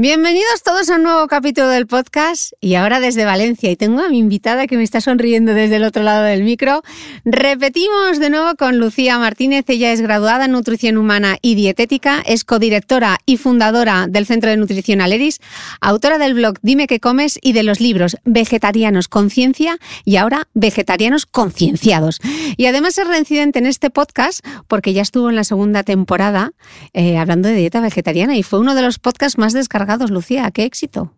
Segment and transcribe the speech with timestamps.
[0.00, 4.08] Bienvenidos todos a un nuevo capítulo del podcast y ahora desde Valencia y tengo a
[4.08, 6.82] mi invitada que me está sonriendo desde el otro lado del micro.
[7.24, 12.44] Repetimos de nuevo con Lucía Martínez, ella es graduada en nutrición humana y dietética, es
[12.44, 15.40] codirectora y fundadora del Centro de Nutrición Aleris,
[15.80, 21.26] autora del blog Dime qué comes y de los libros Vegetarianos Conciencia y ahora Vegetarianos
[21.26, 22.20] Concienciados.
[22.56, 26.52] Y además es reincidente en este podcast porque ya estuvo en la segunda temporada
[26.92, 30.50] eh, hablando de dieta vegetariana y fue uno de los podcasts más descargados Lucía.
[30.50, 31.12] ¡Qué éxito!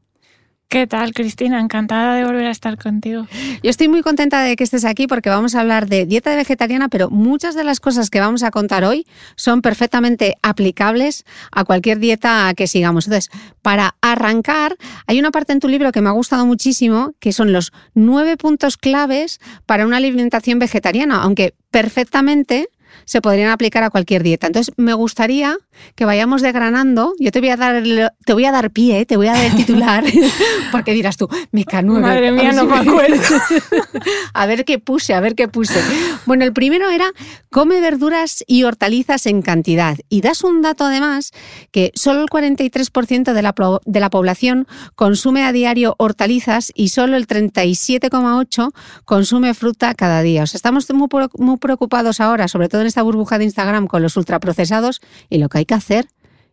[0.69, 1.59] ¿Qué tal, Cristina?
[1.59, 3.27] Encantada de volver a estar contigo.
[3.61, 6.89] Yo estoy muy contenta de que estés aquí porque vamos a hablar de dieta vegetariana,
[6.89, 9.05] pero muchas de las cosas que vamos a contar hoy
[9.35, 13.09] son perfectamente aplicables a cualquier dieta que sigamos.
[13.09, 13.33] Entonces,
[13.63, 14.77] para arrancar,
[15.09, 18.37] hay una parte en tu libro que me ha gustado muchísimo, que son los nueve
[18.37, 22.69] puntos claves para una alimentación vegetariana, aunque perfectamente
[23.11, 24.47] se podrían aplicar a cualquier dieta.
[24.47, 25.59] Entonces, me gustaría
[25.97, 27.13] que vayamos desgranando.
[27.19, 27.83] Yo te voy a dar,
[28.25, 30.05] te voy a dar pie, te voy a dar el titular,
[30.71, 32.07] porque dirás tú, me canueve.
[32.07, 33.21] Madre mía, no me acuerdo.
[34.33, 35.83] a ver qué puse, a ver qué puse.
[36.25, 37.11] Bueno, el primero era
[37.51, 39.99] come verduras y hortalizas en cantidad.
[40.09, 41.33] Y das un dato además
[41.73, 43.55] que solo el 43% de la,
[43.87, 48.73] de la población consume a diario hortalizas y solo el 37,8%
[49.05, 50.45] consume fruta cada día.
[50.45, 54.03] O sea, estamos muy, muy preocupados ahora, sobre todo en esta burbuja de Instagram, con
[54.03, 56.07] los ultraprocesados y lo que hay que hacer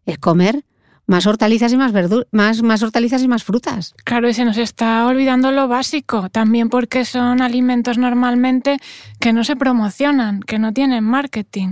[0.06, 0.63] es comer
[1.08, 3.96] más hortalizas y más verduras, más, más hortalizas y más frutas.
[4.03, 8.78] Claro, y se nos está olvidando lo básico, también porque son alimentos normalmente
[9.19, 11.72] que no se promocionan, que no tienen marketing.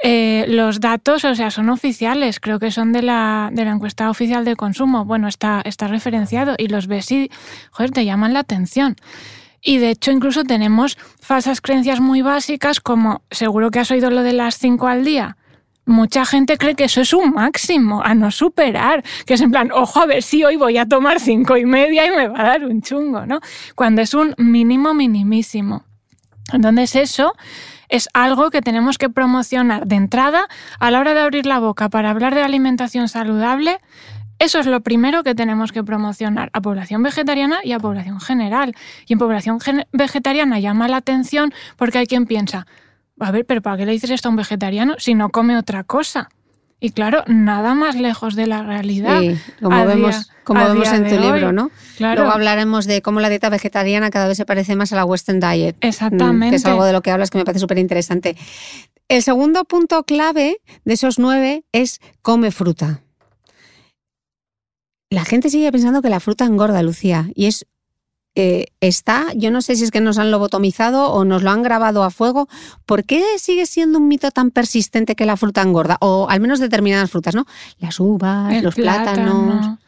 [0.00, 4.10] Eh, los datos, o sea, son oficiales, creo que son de la, de la encuesta
[4.10, 5.04] oficial de consumo.
[5.04, 7.30] Bueno, está, está referenciado y los ves y,
[7.70, 8.96] joder, te llaman la atención.
[9.60, 14.22] Y de hecho incluso tenemos falsas creencias muy básicas como seguro que has oído lo
[14.22, 15.36] de las 5 al día.
[15.84, 19.72] Mucha gente cree que eso es un máximo a no superar, que es en plan,
[19.72, 22.44] ojo a ver si hoy voy a tomar cinco y media y me va a
[22.44, 23.40] dar un chungo, ¿no?
[23.74, 25.84] Cuando es un mínimo minimísimo.
[26.52, 27.32] Entonces eso
[27.88, 30.46] es algo que tenemos que promocionar de entrada
[30.78, 33.80] a la hora de abrir la boca para hablar de alimentación saludable.
[34.38, 38.74] Eso es lo primero que tenemos que promocionar a población vegetariana y a población general.
[39.06, 39.58] Y en población
[39.92, 42.66] vegetariana llama la atención porque hay quien piensa,
[43.18, 45.84] a ver, pero ¿para qué le dices esto a un vegetariano si no come otra
[45.84, 46.28] cosa?
[46.80, 49.20] Y claro, nada más lejos de la realidad.
[49.20, 51.72] Sí, como vemos, como vemos en tu libro, ¿no?
[51.96, 52.20] Claro.
[52.20, 55.40] Luego hablaremos de cómo la dieta vegetariana cada vez se parece más a la Western
[55.40, 55.76] Diet.
[55.80, 56.46] Exactamente.
[56.46, 58.36] Mm, que es algo de lo que hablas que me parece súper interesante.
[59.08, 63.00] El segundo punto clave de esos nueve es come fruta.
[65.10, 67.66] La gente sigue pensando que la fruta engorda, Lucía, y es
[68.40, 71.64] eh, está, yo no sé si es que nos han lobotomizado o nos lo han
[71.64, 72.48] grabado a fuego.
[72.86, 75.96] ¿Por qué sigue siendo un mito tan persistente que la fruta engorda?
[76.00, 77.46] O al menos determinadas frutas, ¿no?
[77.80, 79.78] Las uvas, los plátanos.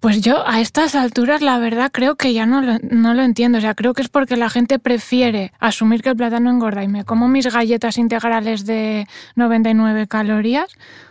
[0.00, 3.58] Pues yo a estas alturas la verdad creo que ya no lo, no lo entiendo.
[3.58, 6.88] O sea, creo que es porque la gente prefiere asumir que el plátano engorda y
[6.88, 9.06] me como mis galletas integrales de
[9.36, 10.70] 99 calorías.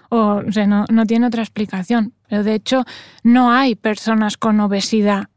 [0.09, 2.13] O, sea, no, no tiene otra explicación.
[2.27, 2.83] Pero de hecho
[3.23, 5.29] no hay personas con obesidad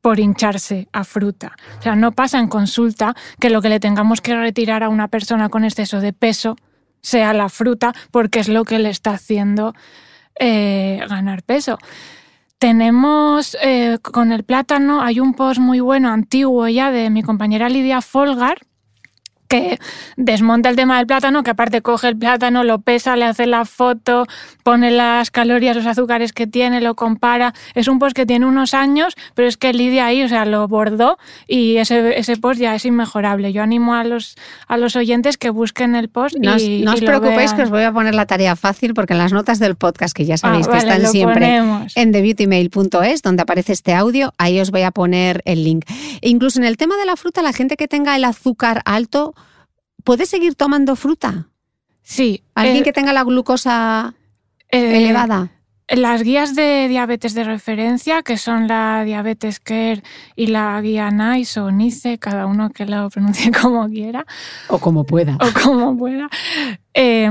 [0.00, 1.56] por hincharse a fruta.
[1.78, 5.08] O sea, no pasa en consulta que lo que le tengamos que retirar a una
[5.08, 6.56] persona con exceso de peso
[7.00, 9.74] sea la fruta porque es lo que le está haciendo
[10.38, 11.78] eh, ganar peso.
[12.58, 17.68] Tenemos eh, con el plátano, hay un post muy bueno, antiguo ya, de mi compañera
[17.68, 18.58] Lidia Folgar,
[19.54, 19.78] que
[20.16, 23.64] desmonta el tema del plátano, que aparte coge el plátano, lo pesa, le hace la
[23.64, 24.26] foto,
[24.62, 27.54] pone las calorías, los azúcares que tiene, lo compara.
[27.74, 30.66] Es un post que tiene unos años, pero es que Lidia ahí, o sea, lo
[30.68, 33.52] bordó y ese, ese post ya es inmejorable.
[33.52, 34.36] Yo animo a los,
[34.66, 36.36] a los oyentes que busquen el post.
[36.40, 37.56] No, y, no os y lo preocupéis vean.
[37.56, 40.24] que os voy a poner la tarea fácil porque en las notas del podcast, que
[40.24, 41.96] ya sabéis Ah, que vale, están siempre ponemos.
[41.96, 45.84] en thebeautymail.es, donde aparece este audio, ahí os voy a poner el link.
[46.20, 49.34] E incluso en el tema de la fruta, la gente que tenga el azúcar alto,
[50.04, 51.48] ¿puede seguir tomando fruta?
[52.02, 52.42] Sí.
[52.54, 54.14] ¿Alguien eh, que tenga la glucosa
[54.70, 55.50] eh, elevada?
[55.88, 60.02] Las guías de diabetes de referencia, que son la Diabetes Care
[60.34, 64.24] y la guía NICE o NICE, cada uno que lo pronuncie como quiera
[64.68, 65.36] O como pueda.
[65.36, 66.28] o como pueda.
[66.94, 67.30] eh,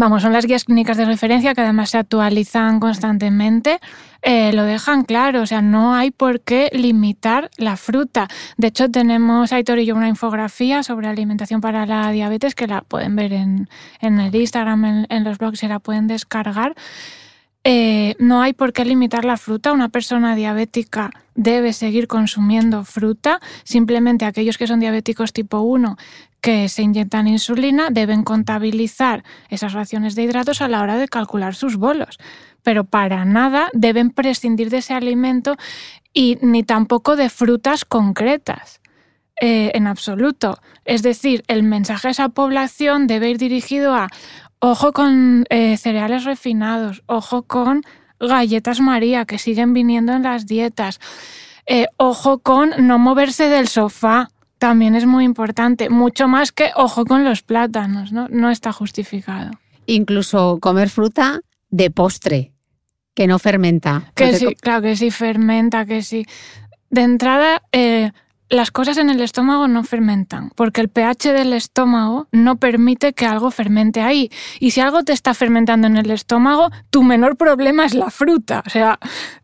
[0.00, 3.78] vamos, son las guías clínicas de referencia que además se actualizan constantemente.
[4.22, 8.28] eh, lo dejan claro, o sea, no hay por qué limitar la fruta.
[8.58, 12.82] De hecho, tenemos, Aitor y yo, una infografía sobre alimentación para la diabetes que la
[12.82, 13.68] pueden ver en,
[14.00, 16.74] en el Instagram, en, los blogs, se la pueden descargar.
[17.64, 19.72] Eh, no hay por qué limitar la fruta.
[19.72, 23.40] Una persona diabética debe seguir consumiendo fruta.
[23.64, 25.96] Simplemente aquellos que son diabéticos tipo 1
[26.40, 31.54] que se inyectan insulina deben contabilizar esas raciones de hidratos a la hora de calcular
[31.54, 32.18] sus bolos.
[32.62, 35.56] Pero para nada deben prescindir de ese alimento
[36.12, 38.80] y ni tampoco de frutas concretas.
[39.40, 40.58] eh, en absoluto.
[40.84, 44.08] Es decir, el mensaje a esa población debe ir dirigido a
[44.60, 47.82] ojo con eh, cereales refinados, ojo con
[48.20, 51.00] galletas María que siguen viniendo en las dietas,
[51.66, 54.28] eh, ojo con no moverse del sofá.
[54.60, 58.28] También es muy importante, mucho más que ojo con los plátanos, ¿no?
[58.28, 59.52] No está justificado.
[59.86, 61.40] Incluso comer fruta
[61.70, 62.52] de postre,
[63.14, 64.12] que no fermenta.
[64.14, 66.26] Que sí, claro que sí fermenta, que sí.
[66.90, 68.12] De entrada, eh,
[68.50, 73.24] las cosas en el estómago no fermentan, porque el pH del estómago no permite que
[73.24, 74.28] algo fermente ahí.
[74.58, 78.64] Y si algo te está fermentando en el estómago, tu menor problema es la fruta.
[78.66, 78.98] O sea,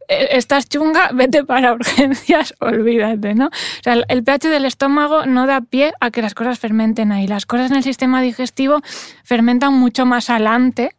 [0.09, 3.47] eh, estás chunga, vete para urgencias, olvídate, ¿no?
[3.47, 7.29] O sea, el pH del estómago no da pie a que las cosas fermenten ahí.
[7.29, 8.81] Las cosas en el sistema digestivo
[9.23, 10.97] fermentan mucho más adelante.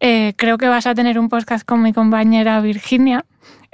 [0.00, 3.24] Eh, creo que vas a tener un podcast con mi compañera Virginia.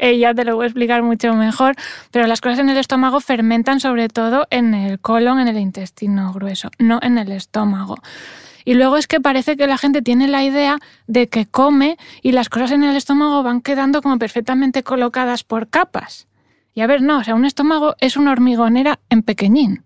[0.03, 1.77] Ella te lo voy a explicar mucho mejor,
[2.11, 6.33] pero las cosas en el estómago fermentan sobre todo en el colon, en el intestino
[6.33, 7.95] grueso, no en el estómago.
[8.65, 12.33] Y luego es que parece que la gente tiene la idea de que come y
[12.33, 16.27] las cosas en el estómago van quedando como perfectamente colocadas por capas.
[16.75, 19.85] Y a ver, no, o sea, un estómago es una hormigonera en pequeñín.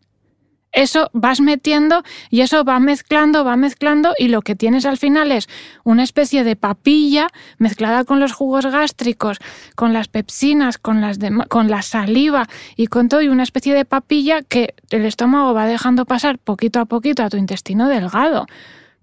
[0.76, 5.32] Eso vas metiendo y eso va mezclando, va mezclando y lo que tienes al final
[5.32, 5.48] es
[5.84, 9.38] una especie de papilla mezclada con los jugos gástricos,
[9.74, 13.72] con las pepsinas, con, las dema- con la saliva y con todo y una especie
[13.72, 18.46] de papilla que el estómago va dejando pasar poquito a poquito a tu intestino delgado.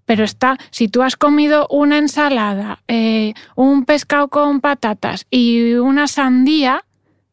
[0.06, 6.06] Pero está, si tú has comido una ensalada, eh, un pescado con patatas y una
[6.06, 6.84] sandía,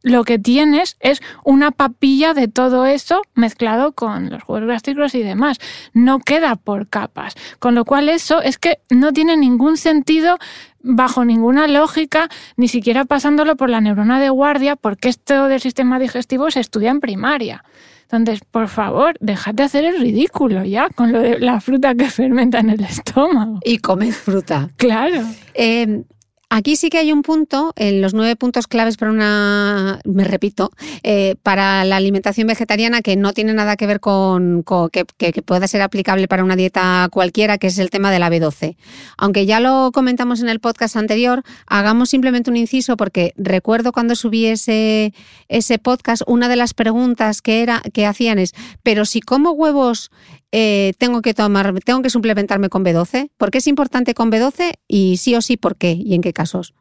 [0.04, 5.24] lo que tienes es una papilla de todo eso mezclado con los jugos gástricos y
[5.24, 5.58] demás.
[5.94, 7.36] No queda por capas.
[7.60, 10.38] Con lo cual eso es que no tiene ningún sentido
[10.84, 16.00] bajo ninguna lógica, ni siquiera pasándolo por la neurona de guardia, porque esto del sistema
[16.00, 17.64] digestivo se estudia en primaria.
[18.12, 22.10] Entonces, por favor, dejad de hacer el ridículo ya con lo de la fruta que
[22.10, 23.60] fermenta en el estómago.
[23.64, 24.70] Y comer fruta.
[24.76, 25.24] Claro.
[25.54, 26.04] Eh,
[26.52, 30.70] aquí sí que hay un punto, en los nueve puntos claves para una, me repito,
[31.02, 35.68] eh, para la alimentación vegetariana que no tiene nada que ver con, que- que pueda
[35.68, 38.76] ser aplicable para una dieta cualquiera, que es el tema de la B12.
[39.18, 44.16] Aunque ya lo comentamos en el podcast anterior, hagamos simplemente un inciso porque recuerdo cuando
[44.16, 45.14] subí ese,
[45.48, 48.54] ese podcast, una de las preguntas que era que hacían es,
[48.84, 50.12] pero si como huevos
[50.52, 53.30] eh, tengo que tomar, tengo que suplementarme con B12.
[53.38, 54.74] ¿Por qué es importante con B12?
[54.88, 55.92] Y sí o sí, ¿por qué?
[55.92, 56.74] ¿Y en qué casos?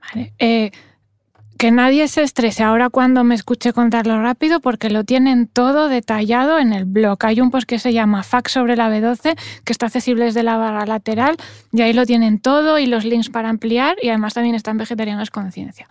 [0.00, 0.34] ¿Vale?
[0.38, 0.70] Eh,
[1.58, 6.58] que nadie se estrese ahora cuando me escuche contarlo rápido porque lo tienen todo detallado
[6.60, 7.18] en el blog.
[7.24, 10.56] Hay un post que se llama Fax sobre la B12 que está accesible desde la
[10.56, 11.36] barra lateral
[11.72, 15.30] y ahí lo tienen todo y los links para ampliar y además también están vegetarianos
[15.30, 15.88] conciencia.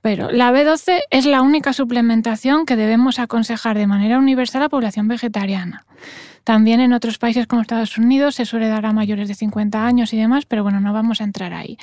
[0.00, 4.68] Pero la B12 es la única suplementación que debemos aconsejar de manera universal a la
[4.70, 5.84] población vegetariana.
[6.46, 10.12] También en otros países como Estados Unidos se suele dar a mayores de 50 años
[10.12, 11.76] y demás, pero bueno, no vamos a entrar ahí.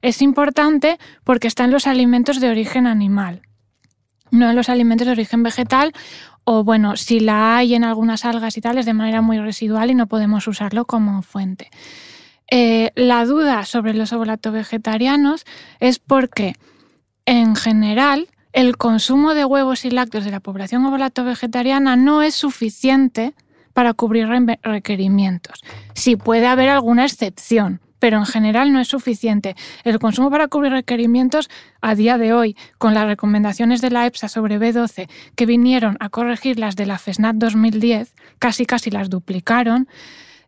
[0.00, 3.42] Es importante porque está en los alimentos de origen animal,
[4.30, 5.92] no en los alimentos de origen vegetal
[6.44, 9.90] o bueno, si la hay en algunas algas y tal es de manera muy residual
[9.90, 11.68] y no podemos usarlo como fuente.
[12.50, 15.44] Eh, la duda sobre los ovulato-vegetarianos
[15.80, 16.56] es porque
[17.26, 23.34] en general el consumo de huevos y lácteos de la población ovulato-vegetariana no es suficiente
[23.72, 24.28] para cubrir
[24.62, 25.62] requerimientos.
[25.94, 29.56] Sí puede haber alguna excepción, pero en general no es suficiente.
[29.84, 31.48] El consumo para cubrir requerimientos
[31.80, 36.08] a día de hoy, con las recomendaciones de la EPSA sobre B12 que vinieron a
[36.08, 39.88] corregir las de la FESNAT 2010, casi casi las duplicaron,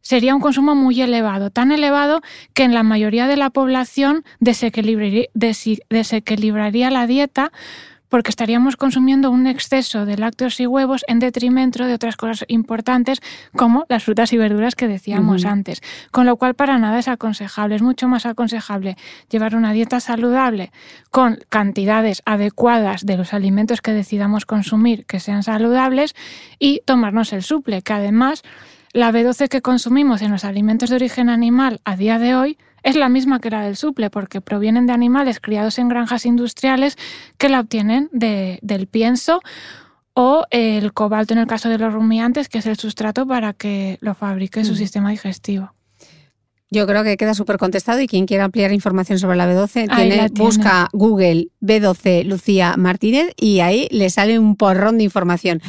[0.02, 2.20] sería un consumo muy elevado, tan elevado
[2.54, 7.52] que en la mayoría de la población desequilibraría la dieta
[8.10, 13.20] porque estaríamos consumiendo un exceso de lácteos y huevos en detrimento de otras cosas importantes
[13.56, 15.80] como las frutas y verduras que decíamos antes.
[16.10, 18.96] Con lo cual para nada es aconsejable, es mucho más aconsejable
[19.30, 20.72] llevar una dieta saludable
[21.10, 26.14] con cantidades adecuadas de los alimentos que decidamos consumir que sean saludables
[26.58, 28.42] y tomarnos el suple, que además
[28.92, 32.96] la B12 que consumimos en los alimentos de origen animal a día de hoy es
[32.96, 36.96] la misma que la del suple, porque provienen de animales criados en granjas industriales
[37.38, 39.40] que la obtienen del pienso
[40.14, 43.98] o el cobalto en el caso de los rumiantes, que es el sustrato para que
[44.00, 44.76] lo fabrique su mm.
[44.76, 45.72] sistema digestivo.
[46.72, 50.28] Yo creo que queda súper contestado y quien quiera ampliar información sobre la B12 tiene,
[50.28, 55.60] busca Google B12 Lucía Martínez y ahí le sale un porrón de información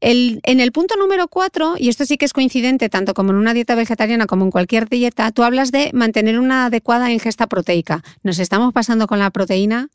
[0.00, 3.52] en el punto número cuatro, y esto sí que es coincidente tanto como en una
[3.54, 8.02] dieta vegetariana como en cualquier dieta, tú hablas de mantener una adecuada ingesta proteica.
[8.22, 9.88] ¿Nos estamos pasando con la proteína?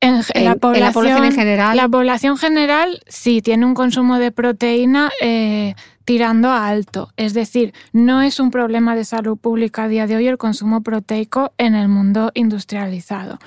[0.00, 1.76] En, la población, en general.
[1.78, 7.10] La población general sí tiene un consumo de proteína eh, tirando a alto.
[7.16, 10.82] Es decir, no es un problema de salud pública a día de hoy el consumo
[10.82, 13.38] proteico en el mundo industrializado.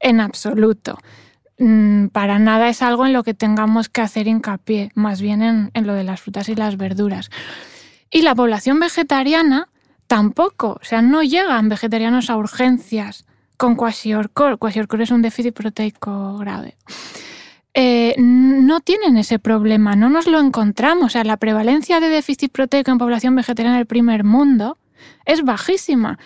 [0.00, 0.98] En absoluto.
[1.60, 5.86] Mm, para nada es algo en lo que tengamos que hacer hincapié, más bien en,
[5.86, 7.30] lo de las frutas y las verduras.
[8.10, 9.68] Y la población vegetariana
[10.06, 13.26] tampoco, o sea, no llegan vegetarianos a urgencias
[13.58, 14.58] con kwashiorkor.
[14.58, 16.78] Kwashiorkor es un déficit proteico grave.
[17.74, 21.04] Eh, no tienen ese problema, no nos lo encontramos.
[21.04, 24.78] O sea, la prevalencia de déficit proteico en población vegetariana del primer mundo
[25.26, 26.18] es bajísima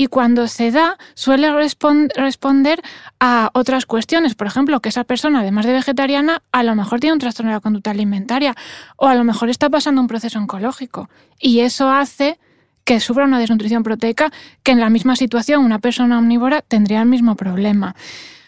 [0.00, 2.80] y cuando se da suele responder
[3.20, 4.34] a otras cuestiones.
[4.34, 7.56] Por ejemplo, que esa persona, además de vegetariana, a lo mejor tiene un trastorno de
[7.56, 8.54] la conducta alimentaria
[8.96, 11.10] o a lo mejor está pasando un proceso oncológico.
[11.38, 12.38] Y eso hace
[12.84, 17.06] que sufra una desnutrición proteica que en la misma situación una persona omnívora tendría el
[17.06, 17.94] mismo problema.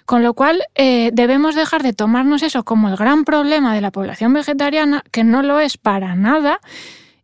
[0.06, 3.90] Con lo cual, eh, debemos dejar de tomarnos eso como el gran problema de la
[3.90, 6.61] población vegetariana, que no lo es para nada,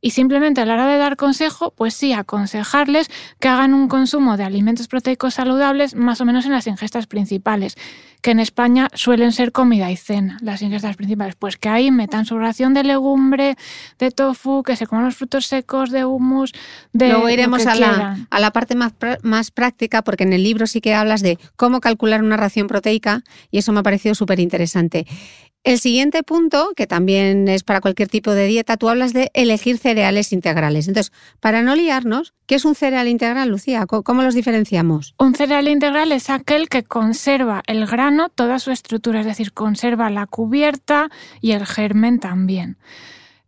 [0.00, 4.36] y simplemente a la hora de dar consejo, pues sí, aconsejarles que hagan un consumo
[4.36, 7.76] de alimentos proteicos saludables más o menos en las ingestas principales,
[8.22, 12.26] que en España suelen ser comida y cena, las ingestas principales, pues que ahí metan
[12.26, 13.56] su ración de legumbre,
[13.98, 16.52] de tofu, que se coman los frutos secos, de hummus,
[16.92, 17.08] de...
[17.10, 20.80] Luego iremos a, la, a la parte más, más práctica, porque en el libro sí
[20.80, 25.06] que hablas de cómo calcular una ración proteica y eso me ha parecido súper interesante.
[25.68, 29.76] El siguiente punto, que también es para cualquier tipo de dieta, tú hablas de elegir
[29.76, 30.88] cereales integrales.
[30.88, 33.84] Entonces, para no liarnos, ¿qué es un cereal integral, Lucía?
[33.84, 35.14] ¿Cómo los diferenciamos?
[35.18, 40.08] Un cereal integral es aquel que conserva el grano, toda su estructura, es decir, conserva
[40.08, 41.10] la cubierta
[41.42, 42.78] y el germen también.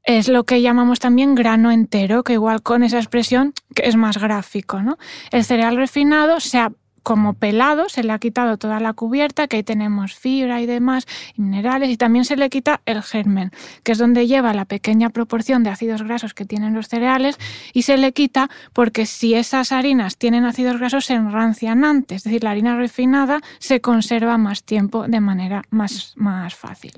[0.02, 4.18] Es lo que llamamos también grano entero, que igual con esa expresión que es más
[4.18, 4.82] gráfico.
[4.82, 4.98] ¿no?
[5.30, 6.70] El cereal refinado se ha
[7.10, 11.08] como pelado, se le ha quitado toda la cubierta, que ahí tenemos fibra y demás,
[11.34, 13.50] y minerales, y también se le quita el germen,
[13.82, 17.36] que es donde lleva la pequeña proporción de ácidos grasos que tienen los cereales,
[17.72, 22.22] y se le quita porque si esas harinas tienen ácidos grasos se enrancian antes, es
[22.22, 26.92] decir, la harina refinada se conserva más tiempo de manera más, más fácil.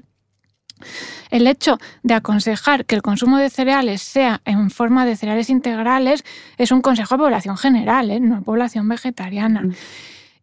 [1.31, 6.25] El hecho de aconsejar que el consumo de cereales sea en forma de cereales integrales
[6.59, 8.21] es un consejo a población general, ¿eh?
[8.21, 9.63] no a población vegetariana.
[9.63, 9.75] Mm.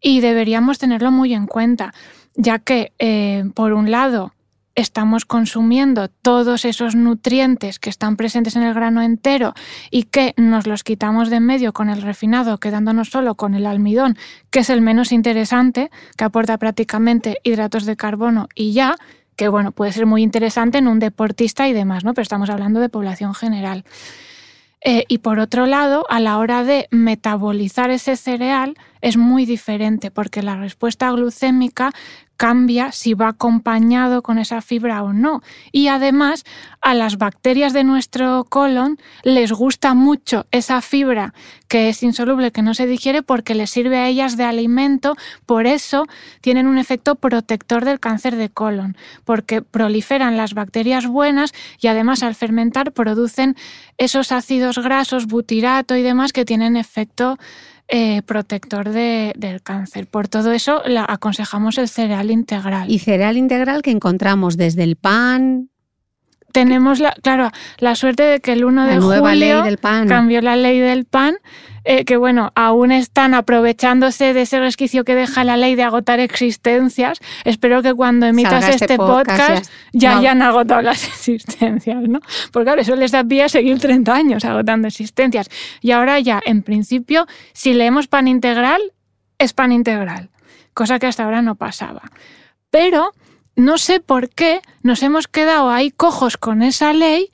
[0.02, 1.94] Y deberíamos tenerlo muy en cuenta,
[2.36, 4.34] ya que, eh, por un lado,
[4.76, 9.54] estamos consumiendo todos esos nutrientes que están presentes en el grano entero
[9.92, 13.66] y que nos los quitamos de en medio con el refinado, quedándonos solo con el
[13.66, 14.18] almidón,
[14.52, 18.96] que es el menos interesante, que aporta prácticamente hidratos de carbono y ya,
[19.40, 22.14] que bueno, puede ser muy interesante en un deportista y demás, ¿no?
[22.14, 23.86] Pero estamos hablando de población general.
[24.82, 30.12] Eh, y por otro lado, a la hora de metabolizar ese cereal es muy diferente
[30.12, 31.94] porque la respuesta glucémica
[32.40, 35.44] cambia si va acompañado con esa fibra o no.
[35.74, 36.46] Y además
[36.80, 41.34] a las bacterias de nuestro colon les gusta mucho esa fibra
[41.68, 45.18] que es insoluble, que no se digiere porque les sirve a ellas de alimento.
[45.46, 46.06] Por eso
[46.40, 52.24] tienen un efecto protector del cáncer de colon, porque proliferan las bacterias buenas y además
[52.24, 53.58] al fermentar producen
[53.98, 57.38] esos ácidos grasos, butirato y demás que tienen efecto
[57.90, 60.08] eh, protector del cáncer.
[60.08, 62.90] Por todo eso la aconsejamos el cereal integral.
[62.90, 65.69] Y cereal integral que encontramos desde el pan,
[66.52, 69.64] tenemos la, claro, la suerte de que el 1 de julio
[70.08, 71.38] cambió la ley del pan,
[71.84, 76.20] eh, que bueno, aún están aprovechándose de ese resquicio que deja la ley de agotar
[76.20, 77.20] existencias.
[77.46, 82.20] Espero que cuando emitas este, este, podcast, ya hayan agotado las existencias, ¿no?
[82.52, 85.50] Porque claro, eso les da pie a seguir 30 años agotando existencias.
[85.82, 88.82] Y ahora ya, en principio, si leemos pan integral,
[89.38, 90.30] es pan integral,
[90.74, 92.02] cosa que hasta ahora no pasaba.
[92.70, 93.14] Pero
[93.60, 97.30] no sé por qué nos hemos quedado ahí cojos con esa ley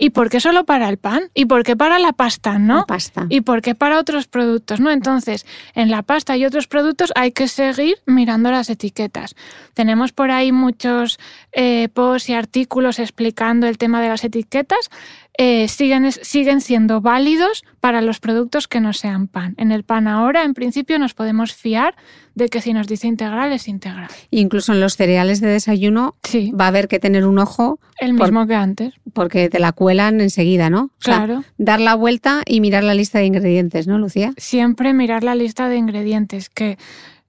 [0.00, 2.86] y por qué solo para el pan y por qué para la pasta, ¿no?
[2.86, 3.26] pasta.
[3.28, 4.90] Y por qué para otros productos, ¿no?
[4.90, 9.36] Entonces, en la pasta y otros productos hay que seguir mirando las etiquetas.
[9.74, 11.20] Tenemos por ahí muchos
[11.52, 14.90] eh, posts y artículos explicando el tema de las etiquetas.
[15.36, 19.54] Eh, siguen, siguen siendo válidos para los productos que no sean pan.
[19.58, 21.94] En el pan ahora, en principio, nos podemos fiar
[22.34, 24.08] de que si nos dice integral es integral.
[24.30, 26.16] Incluso en los cereales de desayuno
[26.58, 27.78] va a haber que tener un ojo.
[27.98, 28.94] El mismo que antes.
[29.12, 30.90] Porque te la cuelan enseguida, ¿no?
[30.98, 31.44] claro.
[31.58, 34.32] dar la vuelta y mirar la lista de ingredientes, ¿no, Lucía?
[34.36, 36.78] Siempre mirar la lista de ingredientes, que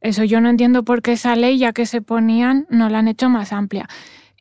[0.02, 3.08] eso yo no entiendo por qué esa ley, ya que se ponían, no la han
[3.08, 3.88] hecho más amplia.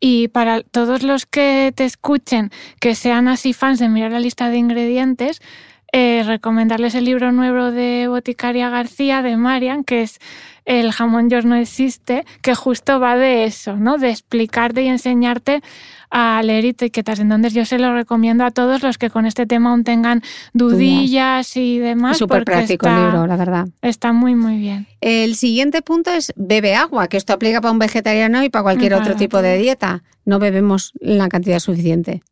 [0.00, 4.48] Y para todos los que te escuchen, que sean así fans de mirar la lista
[4.48, 5.42] de ingredientes,
[5.92, 10.18] eh, recomendarles el libro nuevo de Boticaria García, de Marian, que es
[10.64, 13.98] El jamón York no existe, que justo va de eso, ¿no?
[13.98, 15.62] De explicarte y enseñarte
[16.10, 17.18] a leer etiquetas.
[17.18, 20.22] Entonces yo se lo recomiendo a todos los que con este tema aún tengan
[20.52, 22.18] dudillas y demás.
[22.18, 23.68] Súper práctico el libro, la verdad.
[23.82, 24.86] Está muy, muy bien.
[25.00, 28.94] El siguiente punto es bebe agua, que esto aplica para un vegetariano y para cualquier
[28.94, 30.02] otro tipo de dieta.
[30.24, 32.22] No bebemos la cantidad suficiente.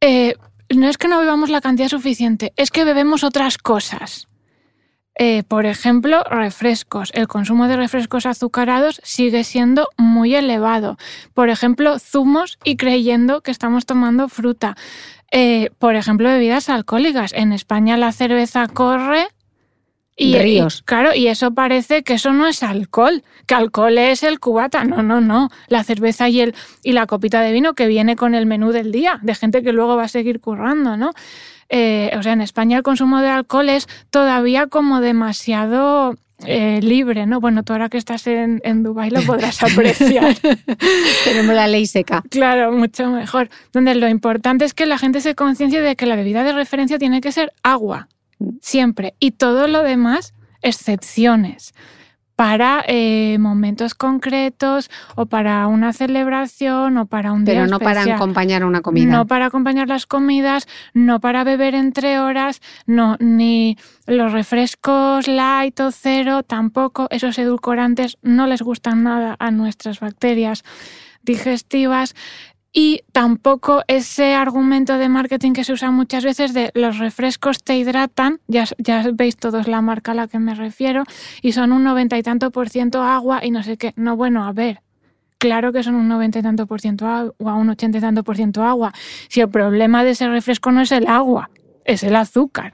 [0.00, 0.34] Eh,
[0.76, 4.28] no es que no bebamos la cantidad suficiente, es que bebemos otras cosas.
[5.14, 7.10] Eh, por ejemplo, refrescos.
[7.14, 10.96] El consumo de refrescos azucarados sigue siendo muy elevado.
[11.34, 14.74] Por ejemplo, zumos y creyendo que estamos tomando fruta.
[15.30, 17.32] Eh, por ejemplo, bebidas alcohólicas.
[17.34, 19.28] En España la cerveza corre
[20.22, 20.82] y, Ríos.
[20.82, 24.84] claro, y eso parece que eso no es alcohol, que alcohol es el cubata.
[24.84, 25.50] No, no, no.
[25.68, 28.92] La cerveza y, el, y la copita de vino que viene con el menú del
[28.92, 31.12] día, de gente que luego va a seguir currando, ¿no?
[31.68, 37.26] Eh, o sea, en España el consumo de alcohol es todavía como demasiado eh, libre,
[37.26, 37.40] ¿no?
[37.40, 40.34] Bueno, tú ahora que estás en, en Dubái lo podrás apreciar.
[41.24, 42.22] Tenemos la ley seca.
[42.30, 43.48] Claro, mucho mejor.
[43.72, 46.98] Donde lo importante es que la gente se conciencie de que la bebida de referencia
[46.98, 48.08] tiene que ser agua
[48.60, 49.14] siempre.
[49.18, 51.74] Y todo lo demás, excepciones
[52.42, 58.02] para eh, momentos concretos o para una celebración o para un día Pero no para
[58.02, 59.10] acompañar una comida.
[59.12, 63.76] No para acompañar las comidas, no para beber entre horas, no, ni
[64.06, 67.06] los refrescos light o cero, tampoco.
[67.10, 70.64] Esos edulcorantes no les gustan nada a nuestras bacterias
[71.22, 72.14] digestivas.
[72.74, 77.76] Y tampoco ese argumento de marketing que se usa muchas veces de los refrescos te
[77.76, 81.04] hidratan, ya, ya veis todos la marca a la que me refiero,
[81.42, 83.92] y son un noventa y tanto por ciento agua y no sé qué.
[83.96, 84.80] No, bueno, a ver,
[85.36, 88.36] claro que son un noventa y tanto por ciento agua, un ochenta y tanto por
[88.36, 88.94] ciento agua.
[89.28, 91.50] Si el problema de ese refresco no es el agua,
[91.84, 92.72] es el azúcar.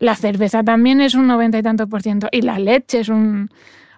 [0.00, 3.48] La cerveza también es un noventa y tanto por ciento y la leche es un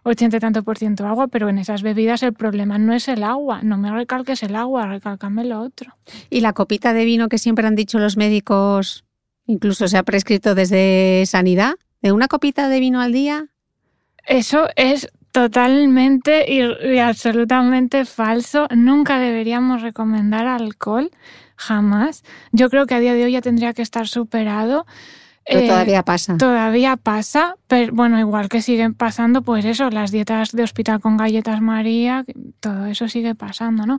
[0.04, 3.22] 80 y tanto por ciento agua, pero en esas bebidas el problema no es el
[3.22, 5.94] agua, no me recalques el agua, recálcame lo otro.
[6.30, 9.04] Y la copita de vino que siempre han dicho los médicos,
[9.46, 13.48] incluso se ha prescrito desde sanidad, de una copita de vino al día.
[14.26, 18.66] Eso es totalmente y, absolutamente falso.
[18.74, 21.10] Nunca deberíamos recomendar alcohol,
[21.56, 22.24] jamás.
[22.52, 24.86] Yo creo que a día de hoy ya tendría que estar superado.
[25.48, 26.36] Pero Eh, todavía pasa.
[26.36, 31.16] Todavía pasa, pero bueno, igual que siguen pasando, pues eso, las dietas de hospital con
[31.16, 32.24] galletas María,
[32.60, 33.98] todo eso sigue pasando, ¿no?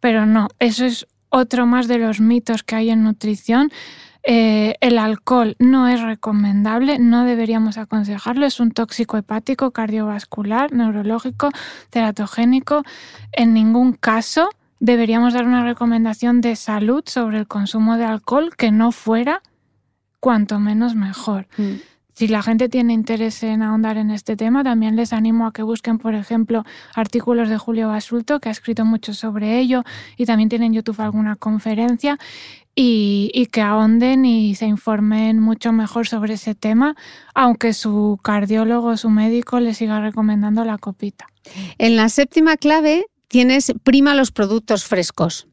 [0.00, 3.72] Pero no, eso es otro más de los mitos que hay en nutrición.
[4.22, 11.50] Eh, el alcohol no es recomendable, no deberíamos aconsejarlo, es un tóxico hepático, cardiovascular, neurológico,
[11.90, 12.84] teratogénico.
[13.32, 18.70] En ningún caso deberíamos dar una recomendación de salud sobre el consumo de alcohol que
[18.70, 19.42] no fuera
[20.24, 21.46] cuanto menos mejor.
[21.58, 21.74] Mm.
[22.14, 25.62] Si la gente tiene interés en ahondar en este tema, también les animo a que
[25.62, 29.82] busquen, por ejemplo, artículos de Julio Basulto, que ha escrito mucho sobre ello,
[30.16, 32.16] y también tiene en YouTube alguna conferencia,
[32.74, 36.96] y, y que ahonden y se informen mucho mejor sobre ese tema,
[37.34, 41.26] aunque su cardiólogo o su médico les siga recomendando la copita.
[41.76, 45.48] En la séptima clave tienes prima los productos frescos.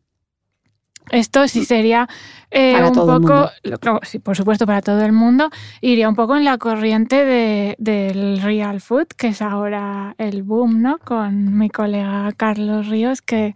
[1.11, 2.07] Esto sí sería
[2.49, 6.43] eh, un poco, lo- sí, por supuesto, para todo el mundo, iría un poco en
[6.45, 10.97] la corriente de- del real food, que es ahora el boom, ¿no?
[10.99, 13.53] Con mi colega Carlos Ríos, que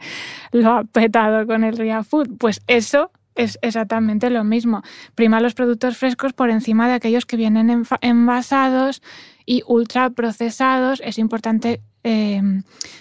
[0.52, 2.38] lo ha petado con el real food.
[2.38, 4.82] Pues eso es exactamente lo mismo.
[5.13, 9.02] Prima los productos frescos por encima de aquellos que vienen envasados
[9.46, 11.02] y ultraprocesados.
[11.04, 12.41] Es importante eh,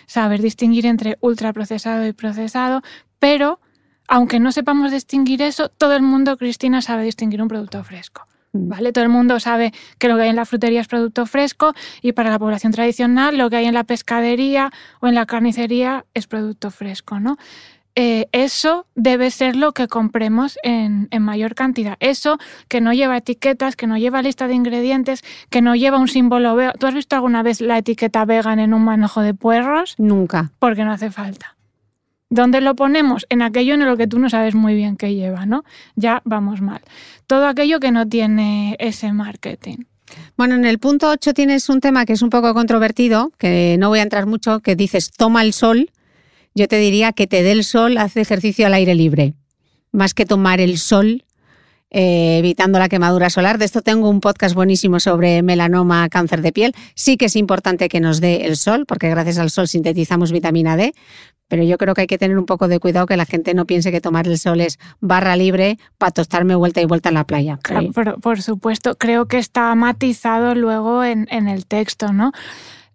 [0.07, 2.81] saber distinguir entre ultraprocesado y procesado,
[3.19, 3.61] pero
[4.09, 8.23] aunque no sepamos distinguir eso, todo el mundo, Cristina, sabe distinguir un producto fresco.
[8.53, 8.69] Mm.
[8.69, 8.93] ¿Vale?
[8.93, 12.13] Todo el mundo sabe que lo que hay en la frutería es producto fresco y
[12.13, 16.27] para la población tradicional lo que hay en la pescadería o en la carnicería es
[16.27, 17.37] producto fresco, ¿no?
[17.97, 21.97] Eh, eso debe ser lo que compremos en, en mayor cantidad.
[22.01, 26.09] Eso que no lleva etiquetas, que no lleva lista de ingredientes, que no lleva un
[26.09, 26.73] símbolo.
[26.79, 29.95] ¿Tú has visto alguna vez la etiqueta vegan en un manojo de puerros?
[29.99, 30.51] Nunca.
[30.59, 31.54] porque no hace falta.
[32.35, 33.27] ¿Dónde lo ponemos?
[33.29, 35.63] En aquello en lo que tú no sabes muy bien qué lleva, ¿no?
[35.95, 36.81] Ya vamos mal.
[37.29, 39.85] Todo aquello que no tiene ese marketing.
[40.37, 43.89] Bueno, en el punto 8 tienes un tema que es un poco controvertido, que no
[43.89, 45.93] voy a entrar mucho, que dices toma el sol.
[46.57, 49.35] Yo te diría que te dé el sol, haz ejercicio al aire libre,
[49.93, 51.25] más que tomar el sol,
[51.97, 53.57] eh, evitando la quemadura solar.
[53.57, 56.75] De esto tengo un podcast buenísimo sobre melanoma, cáncer de piel.
[56.97, 60.77] Sí que es importante que nos dé el sol, porque gracias al sol sintetizamos vitamina
[60.77, 60.93] D,
[61.47, 63.65] pero yo creo que hay que tener un poco de cuidado que la gente no
[63.65, 67.25] piense que tomar el sol es barra libre para tostarme vuelta y vuelta en la
[67.25, 67.61] playa.
[67.63, 72.33] Claro, por, por supuesto, creo que está matizado luego en, en el texto, ¿no?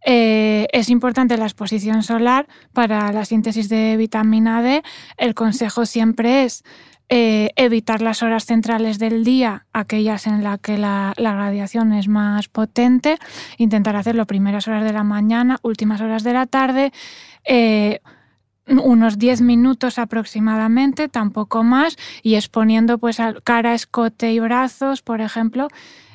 [0.05, 4.81] Eh, es importante la exposición solar para la síntesis de vitamina D.
[5.17, 6.63] El consejo siempre es
[7.09, 12.47] eh, evitar las horas centrales del día, aquellas en las que la, radiación es más
[12.47, 13.17] potente,
[13.57, 16.91] intentar hacerlo primeras horas de la mañana, últimas horas de la tarde.
[17.45, 17.99] eh,
[18.67, 25.69] unos 10 minutos aproximadamente, tampoco más, y exponiendo pues cara, escote y brazos, por ejemplo,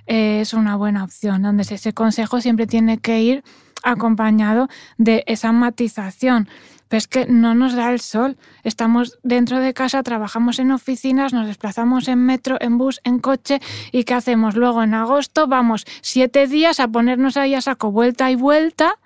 [0.07, 3.45] eh, es una buena opción, donde ese consejo siempre tiene que ir
[3.83, 6.49] acompañado de esa matización.
[6.95, 8.37] Pero es que no nos da el sol.
[8.63, 13.59] Estamos dentro de casa, trabajamos en oficinas, nos desplazamos en metro, en bus, en coche.
[13.91, 14.55] ¿Y qué hacemos?
[14.55, 19.01] Luego en agosto vamos siete días a ponernos ahí a saco vuelta y vuelta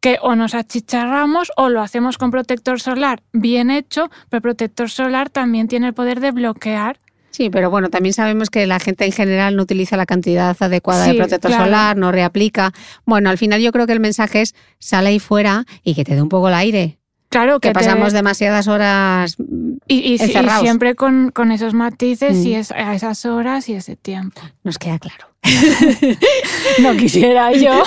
[0.00, 4.88] que o nos achicharramos o lo hacemos con protector solar bien hecho, pero el protector
[4.88, 7.00] solar también tiene el poder de bloquear.
[7.32, 11.04] Sí, pero bueno, también sabemos que la gente en general no utiliza la cantidad adecuada
[11.04, 11.66] de protector claro.
[11.66, 12.72] solar, no reaplica.
[13.04, 16.14] Bueno, al final yo creo que el mensaje es sale ahí fuera y que te
[16.14, 16.99] dé un poco el aire.
[17.30, 19.36] Claro Que, que, te- pasamos demasiadas horas.
[19.38, 20.62] mm, y, y- y encerrados.
[20.62, 22.46] siempre con, con esos matices Mm.
[22.46, 24.40] y es, a esas horas y ese tiempo.
[24.64, 25.29] Nos queda claro.
[26.82, 27.82] No quisiera yo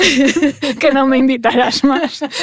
[0.80, 2.24] que no me invitaras más.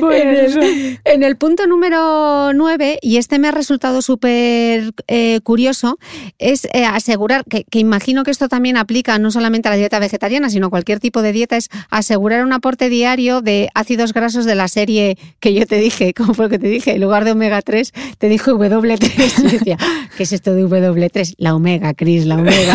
[0.00, 5.40] Pues en, el, en el punto número 9, y este me ha resultado súper eh,
[5.42, 5.98] curioso,
[6.38, 9.98] es eh, asegurar, que, que imagino que esto también aplica no solamente a la dieta
[9.98, 14.44] vegetariana, sino a cualquier tipo de dieta, es asegurar un aporte diario de ácidos grasos
[14.44, 16.92] de la serie que yo te dije, ¿cómo fue que te dije?
[16.92, 19.44] En lugar de omega 3, te dije W3.
[19.44, 19.78] Y decía,
[20.16, 21.34] ¿qué es esto de W3?
[21.38, 22.74] La omega, Cris, la omega.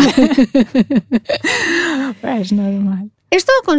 [2.40, 3.10] Es normal.
[3.30, 3.78] Esto, con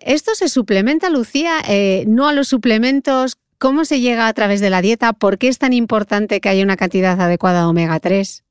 [0.00, 3.38] esto se suplementa, Lucía, eh, no a los suplementos.
[3.58, 5.12] ¿Cómo se llega a través de la dieta?
[5.12, 8.44] ¿Por qué es tan importante que haya una cantidad adecuada de omega 3?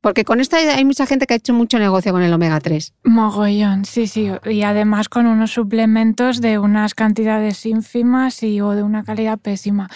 [0.00, 2.60] Porque con esto hay, hay mucha gente que ha hecho mucho negocio con el omega
[2.60, 2.94] 3.
[3.04, 4.30] Mogollón, sí, sí.
[4.44, 9.90] Y además con unos suplementos de unas cantidades ínfimas y o de una calidad pésima.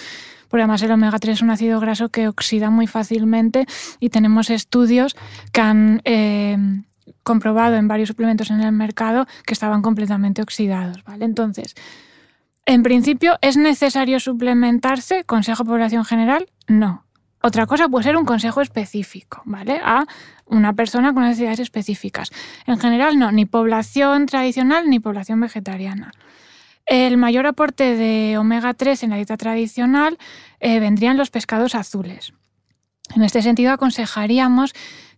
[0.48, 3.66] Porque además el omega 3 es un ácido graso que oxida muy fácilmente
[4.00, 5.14] y tenemos estudios
[5.52, 6.58] que han eh,
[7.22, 11.04] comprobado en varios suplementos en el mercado que estaban completamente oxidados.
[11.04, 11.24] ¿vale?
[11.24, 11.74] Entonces,
[12.66, 15.24] en principio, ¿es necesario suplementarse?
[15.24, 17.04] Consejo Población General, no.
[17.42, 19.80] Otra cosa puede ser un consejo específico, ¿vale?
[19.82, 20.04] A
[20.44, 22.30] una persona con necesidades específicas.
[22.66, 26.12] En general, no, ni población tradicional ni población vegetariana.
[26.84, 30.18] El mayor aporte de omega 3 en la dieta tradicional
[30.58, 32.34] eh, vendrían los pescados azules.
[33.14, 34.74] En este sentido, aconsejaríamos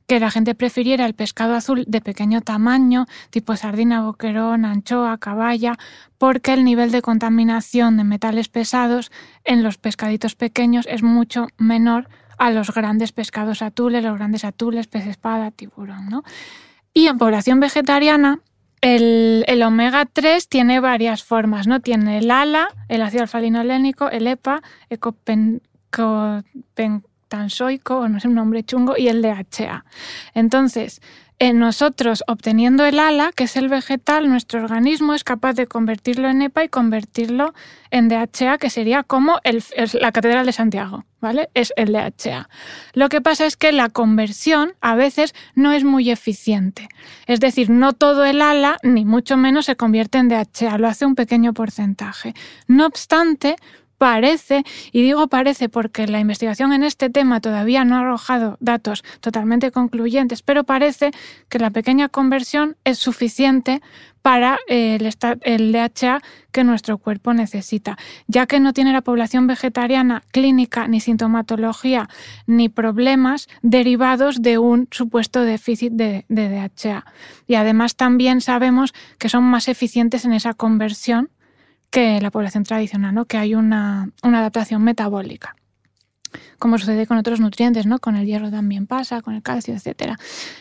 [0.06, 5.78] que la gente prefiriera el pescado azul de pequeño tamaño, tipo sardina, boquerón, anchoa, caballa,
[6.18, 9.10] porque el nivel de contaminación de metales pesados
[9.44, 14.86] en los pescaditos pequeños es mucho menor a los grandes pescados azules, los grandes atules,
[14.86, 16.08] pez espada, tiburón.
[16.08, 16.24] ¿no?
[16.94, 18.40] Y en población vegetariana,
[18.82, 21.80] el, omega 3 tiene varias formas, ¿no?
[21.80, 24.60] Tiene el ALA, el ácido alfa-linolénico, el EPA,
[24.90, 25.62] ecopen,
[27.32, 29.84] tansoico, o no sé un nombre chungo, y el DHA.
[30.34, 31.00] Entonces,
[31.38, 36.28] en nosotros, obteniendo el ALA, que es el vegetal, nuestro organismo es capaz de convertirlo
[36.28, 37.52] en EPA y convertirlo
[37.90, 39.40] en DHA, que sería como
[39.94, 41.48] la Catedral de Santiago, ¿vale?
[41.54, 42.48] Es el DHA.
[42.92, 46.88] Lo que pasa es que la conversión a veces no es muy eficiente.
[47.26, 51.06] Es decir, no todo el ALA, ni mucho menos, se convierte en DHA, lo hace
[51.06, 52.34] un pequeño porcentaje.
[52.68, 53.56] No obstante,
[54.02, 59.04] parece, y digo parece porque la investigación en este tema todavía no ha arrojado datos
[59.20, 61.12] totalmente concluyentes, pero parece
[61.48, 63.80] que la pequeña conversión es suficiente
[64.20, 64.98] para eh,
[65.42, 70.98] el, DHA que nuestro cuerpo necesita, ya que no tiene la población vegetariana clínica ni
[70.98, 72.08] sintomatología
[72.48, 77.04] ni problemas derivados de un supuesto déficit de, de DHA.
[77.46, 81.30] Y además también sabemos que son más eficientes en esa conversión
[81.92, 83.26] que la población tradicional, ¿no?
[83.26, 85.54] que hay una, adaptación metabólica
[86.58, 87.98] como sucede con otros nutrientes, ¿no?
[87.98, 90.14] Con el hierro también pasa, con el calcio, etc.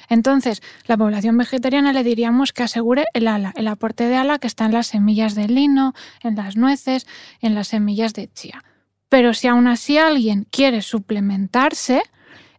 [0.10, 4.48] Entonces, la población vegetariana le diríamos que asegure el ala, el aporte de ala que
[4.48, 7.08] está en las semillas de lino, en las nueces,
[7.40, 8.66] en las semillas de chía.
[9.08, 12.02] Pero si aún así alguien quiere suplementarse,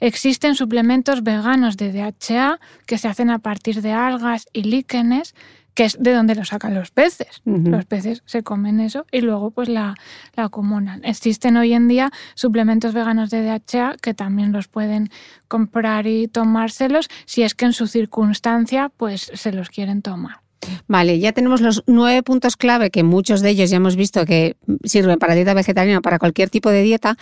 [0.01, 5.35] existen suplementos veganos de DHA que se hacen a partir de algas y líquenes
[5.75, 7.41] que es de donde lo sacan los peces.
[7.45, 9.95] Los peces se comen eso y luego pues la,
[10.35, 11.05] la, acumulan.
[11.05, 15.09] Existen hoy en día suplementos veganos de DHA que también los pueden
[15.49, 20.43] comprar y tomárselos si es que en su circunstancia pues se los quieren tomar.
[20.87, 24.57] Vale, ya tenemos los nueve puntos clave que muchos de ellos ya hemos visto que
[24.85, 27.17] sirven para dieta vegetariana o para cualquier tipo de dieta.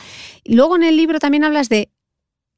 [0.45, 1.91] Luego en el libro también hablas de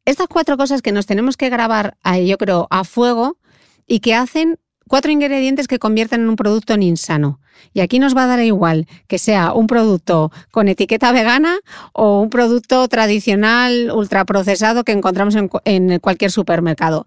[0.04, 3.38] estas cuatro cosas que nos tenemos que grabar, yo creo, a fuego
[3.86, 4.58] y que hacen
[4.92, 7.40] cuatro ingredientes que convierten en un producto en insano.
[7.72, 11.60] Y aquí nos va a dar igual que sea un producto con etiqueta vegana
[11.94, 17.06] o un producto tradicional ultraprocesado que encontramos en, cualquier supermercado.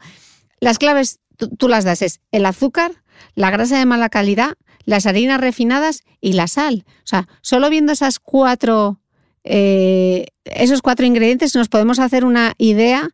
[0.60, 1.20] Las claves,
[1.60, 3.04] tú, las das, es el azúcar,
[3.36, 6.86] la grasa de mala calidad, las harinas refinadas y la sal.
[6.88, 9.00] O sea, solo viendo esas cuatro,
[9.44, 13.10] eh, esos cuatro ingredientes nos podemos hacer una idea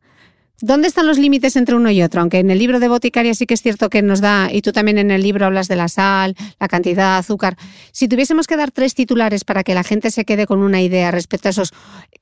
[0.62, 2.21] ¿Dónde están los límites entre uno y otro?
[2.21, 4.71] Aunque en el libro de Boticaria sí que es cierto que nos da, y tú
[4.71, 7.58] también en el libro hablas de la sal, la cantidad de azúcar.
[7.91, 11.12] Si tuviésemos que dar tres titulares para que la gente se quede con una idea
[11.12, 11.74] respecto a esos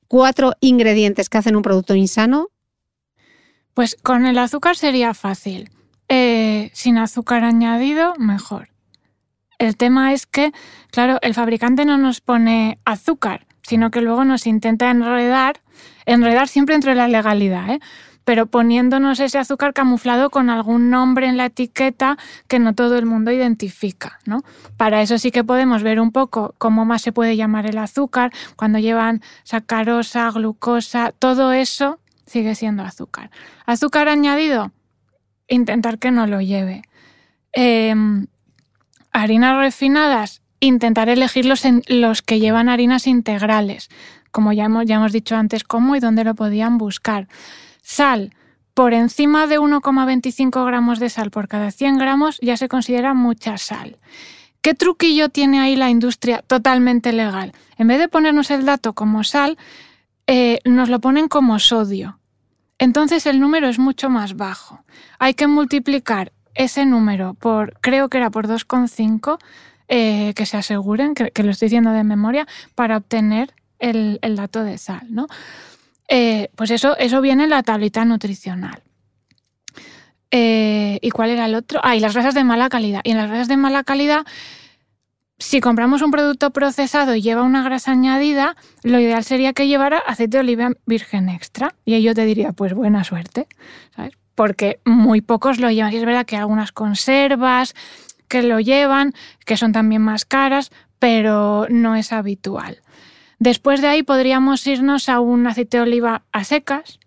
[0.08, 2.48] cuatro ingredientes que hacen un producto insano.
[3.74, 5.70] Pues con el azúcar sería fácil.
[6.08, 8.70] Eh, sin azúcar añadido, mejor.
[9.58, 10.52] El tema es que,
[10.90, 15.60] claro, el fabricante no nos pone azúcar, sino que luego nos intenta enredar,
[16.06, 17.80] enredar siempre entre la legalidad, ¿eh?
[18.24, 23.06] Pero poniéndonos ese azúcar camuflado con algún nombre en la etiqueta que no todo el
[23.06, 24.18] mundo identifica.
[24.26, 24.42] ¿no?
[24.76, 28.32] Para eso sí que podemos ver un poco cómo más se puede llamar el azúcar,
[28.56, 33.30] cuando llevan sacarosa, glucosa, todo eso sigue siendo azúcar.
[33.66, 34.72] Azúcar añadido,
[35.48, 36.82] intentar que no lo lleve.
[37.52, 38.26] Em,
[39.12, 43.88] harinas refinadas, intentar elegir los, los, que llevan harinas integrales,
[44.30, 47.26] como ya hemos, ya hemos dicho antes cómo y dónde lo podían buscar.
[47.90, 48.32] Sal.
[48.72, 53.58] Por encima de 1,25 gramos de sal por cada 100 gramos ya se considera mucha
[53.58, 53.96] sal.
[54.62, 57.52] ¿Qué truquillo tiene ahí la industria totalmente legal?
[57.78, 59.58] En vez de ponernos el dato como sal,
[60.28, 62.20] eh, nos lo ponen como sodio.
[62.78, 64.84] Entonces el número es mucho más bajo.
[65.18, 69.38] Hay que multiplicar ese número por, creo que era por 2,5,
[69.88, 74.78] eh, que se aseguren, que, lo estoy diciendo de memoria, para obtener el dato de
[74.78, 75.08] sal.
[75.08, 75.26] ¿no?
[76.12, 78.82] Eh, pues eso, eso viene en la tablita nutricional.
[80.32, 81.80] Eh, ¿Y cuál era el otro?
[81.84, 83.00] Ah, y las grasas de mala calidad.
[83.04, 84.26] Y en las grasas de mala calidad,
[85.38, 89.98] si compramos un producto procesado y lleva una grasa añadida, lo ideal sería que llevara
[89.98, 91.76] aceite de oliva virgen extra.
[91.84, 93.46] Y yo te diría, pues buena suerte,
[93.94, 94.14] ¿sabes?
[94.34, 95.92] Porque muy pocos lo llevan.
[95.92, 97.74] Y es verdad que algunas conservas
[98.26, 99.14] que lo llevan,
[99.46, 102.80] que son también más caras, pero no es habitual.
[103.40, 107.00] Después de ahí podríamos irnos a un aceite de oliva a secas,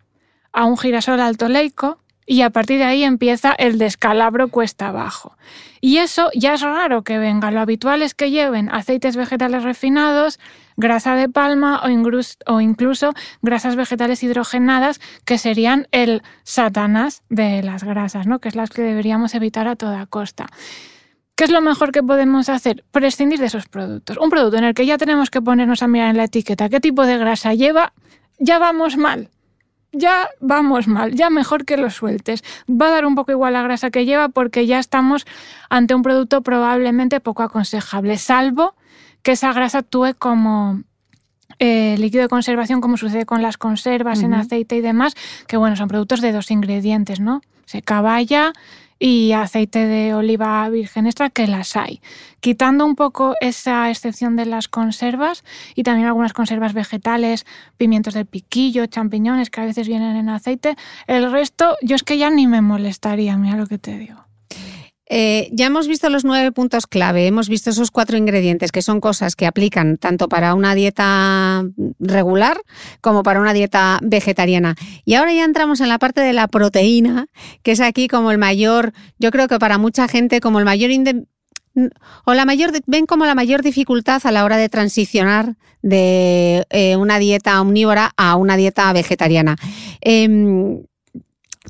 [0.52, 5.38] a un girasol alto leico y a partir de ahí empieza el descalabro cuesta abajo.
[5.80, 7.52] Y eso ya es raro que venga.
[7.52, 10.40] Lo habitual es que lleven aceites vegetales refinados,
[10.76, 18.26] grasa de palma o, incluso grasas vegetales hidrogenadas, que serían el satanás de las grasas,
[18.26, 18.40] ¿no?
[18.40, 20.48] que es las que deberíamos evitar a toda costa.
[21.36, 22.84] ¿Qué es lo mejor que podemos hacer?
[22.92, 24.18] Prescindir de esos productos.
[24.18, 26.80] Un producto en el que ya tenemos que ponernos a mirar en la etiqueta qué
[26.80, 27.94] tipo de grasa lleva,
[28.38, 29.30] ya vamos mal.
[29.96, 32.44] Ya vamos mal, ya mejor que lo sueltes.
[32.68, 35.26] Va a dar un poco igual la grasa que lleva porque ya estamos
[35.70, 38.76] ante un producto probablemente poco aconsejable, salvo
[39.22, 40.82] que esa grasa actúe como
[41.60, 45.14] eh, líquido de conservación, como sucede con las conservas en aceite y demás,
[45.48, 47.42] que bueno, son productos de dos ingredientes, ¿no?
[47.66, 48.54] Se caballa
[49.04, 52.00] y aceite de oliva virgen extra, que las hay.
[52.40, 55.44] Quitando un poco esa excepción de las conservas
[55.76, 60.78] y también algunas conservas vegetales, pimientos del piquillo, champiñones que a veces vienen en aceite,
[61.06, 64.24] el resto yo es que ya ni me molestaría, mira lo que te digo.
[65.16, 69.00] Eh, ya hemos visto los nueve puntos clave, hemos visto esos cuatro ingredientes que son
[69.00, 71.64] cosas que aplican tanto para una dieta
[72.00, 72.60] regular
[73.00, 74.74] como para una dieta vegetariana.
[75.06, 77.28] Y ahora ya entramos en la parte de la proteína,
[77.62, 80.90] que es aquí como el mayor, yo creo que para mucha gente como el mayor
[82.26, 86.96] o la mayor ven como la mayor dificultad a la hora de transicionar de eh,
[86.96, 89.58] una dieta omnívora a una dieta vegetariana.
[90.02, 90.82] Em,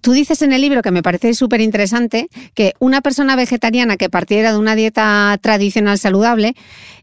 [0.03, 4.09] Tú dices en el libro, que me parece súper interesante, que una persona vegetariana que
[4.09, 6.55] partiera de una dieta tradicional saludable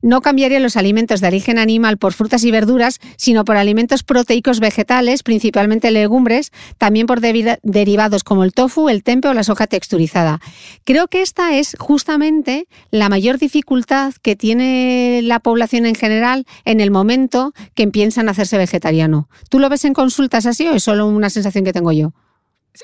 [0.03, 4.61] no cambiaría los alimentos de origen animal por frutas y verduras, sino por alimentos proteicos
[4.61, 10.39] vegetales, principalmente legumbres, también por derivados como el tofu, el tempe o la soja texturizada.
[10.85, 16.81] Creo que esta es justamente la mayor dificultad que tiene la población en general en
[16.81, 19.31] el momento que empiezan a hacerse vegetariano.
[19.49, 22.13] ¿Tú lo ves en consultas así o es solo una sensación que tengo yo?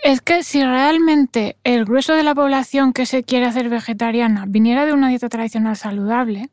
[0.02, 4.84] Es que si realmente el grueso de la población que se quiere hacer vegetariana viniera
[4.84, 6.50] de una dieta tradicional saludable,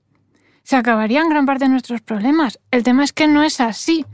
[0.64, 2.60] se acabarían gran parte de nuestros problemas.
[2.72, 4.06] El tema es que no es así.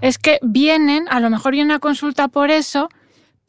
[0.00, 2.88] Es que vienen, a lo mejor vienen a consulta por eso,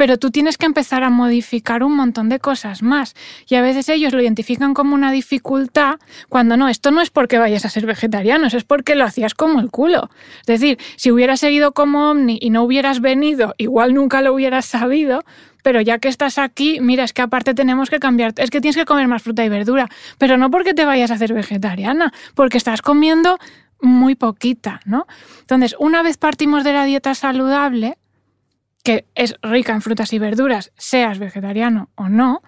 [0.02, 3.14] pero tú tienes que empezar a modificar un montón de cosas más.
[3.48, 7.38] Y a veces ellos lo identifican como una dificultad, cuando no, esto no es porque
[7.38, 10.10] vayas a ser vegetariano, es porque lo hacías como el culo.
[10.40, 14.66] Es decir, si hubieras seguido como Omni y no hubieras venido, igual nunca lo hubieras
[14.66, 15.24] sabido,
[15.62, 18.78] pero ya que estás aquí, mira, es que aparte tenemos que cambiar, es que tienes
[18.78, 19.88] que comer más fruta y verdura,
[20.18, 23.38] pero no porque te vayas a hacer vegetariana, porque estás comiendo
[23.82, 25.06] muy poquita, ¿no?
[25.42, 27.98] Entonces, una vez partimos de la dieta saludable,
[28.84, 32.42] que es rica en frutas y verduras, seas vegetariano o no,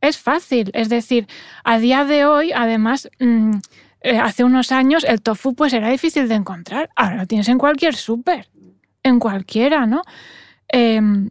[0.00, 0.70] es fácil.
[0.74, 1.26] Es decir,
[1.64, 3.56] a día de hoy, además, mm,
[4.02, 6.90] eh, hace unos años el tofu pues era difícil de encontrar.
[6.94, 8.48] Ahora lo tienes en cualquier súper,
[9.02, 10.02] en cualquiera, ¿no?
[10.68, 11.30] Em,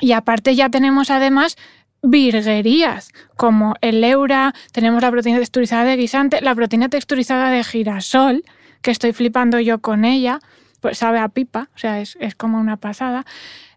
[0.00, 1.56] y aparte ya tenemos además
[2.02, 8.44] virguerías como el eura, tenemos la proteína texturizada de guisante, la proteína texturizada de girasol,
[8.82, 10.40] que estoy flipando yo con ella,
[10.84, 13.24] pues sabe a pipa, o sea, es, es como una pasada.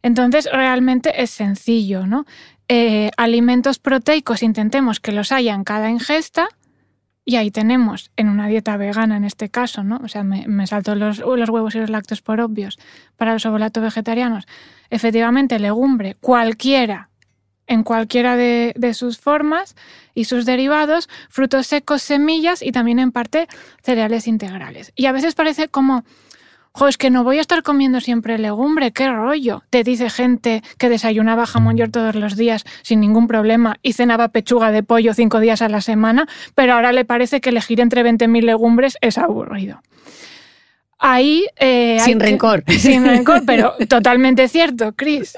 [0.02, 2.26] Entonces, realmente es sencillo, ¿no?
[2.68, 6.50] Eh, alimentos proteicos, intentemos que los haya en cada ingesta.
[7.24, 10.02] Y ahí tenemos, en una dieta vegana en este caso, ¿no?
[10.04, 12.78] O sea, me, salto los, los, huevos y los lácteos por obvios.
[13.16, 14.46] Para los ovulatos vegetarianos,
[14.90, 17.10] efectivamente, legumbre, cualquiera,
[17.68, 19.78] en cualquiera de, de, sus formas
[20.14, 23.48] y sus derivados, frutos secos, semillas y también en parte
[23.82, 24.92] cereales integrales.
[24.98, 26.04] Y a veces parece como
[26.78, 29.64] jo, es que no voy a estar comiendo siempre legumbre, qué rollo.
[29.72, 34.28] Te dice gente que desayunaba jamón york todos los días sin ningún problema y cenaba
[34.28, 38.04] pechuga de pollo cinco días a la semana, pero ahora le parece que elegir entre
[38.04, 39.82] 20.000 legumbres es aburrido.
[41.00, 41.48] Ahí.
[41.56, 42.64] Eh, sin rencor.
[42.68, 45.36] sin rencor, pero totalmente cierto, Chris.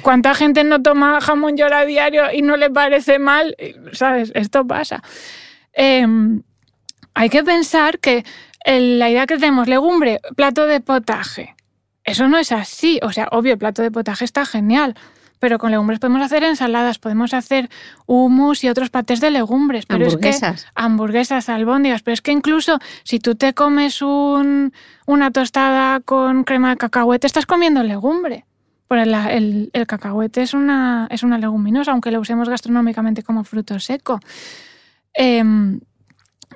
[0.00, 3.54] ¿Cuánta gente no toma jamón york a diario y no le parece mal?
[3.92, 4.32] ¿Sabes?
[4.34, 5.02] Esto pasa.
[5.74, 6.42] Em,
[7.12, 8.24] hay que pensar que
[8.66, 11.54] la idea que tenemos, legumbre, plato de potaje.
[12.04, 12.98] Eso no es así.
[13.02, 14.94] O sea, obvio, el plato de potaje está genial.
[15.38, 17.68] Pero con legumbres podemos hacer ensaladas, podemos hacer
[18.06, 19.84] hummus y otros patés de legumbres.
[19.84, 20.56] Pero hamburguesas.
[20.56, 22.02] Es que, hamburguesas, albóndigas.
[22.02, 24.72] Pero es que incluso si tú te comes un,
[25.06, 28.46] una tostada con crema de cacahuete, estás comiendo legumbre.
[28.88, 33.78] Por el, el, cacahuete es una, es una leguminosa, aunque lo usemos gastronómicamente como fruto
[33.80, 34.20] seco.
[35.12, 35.80] Em,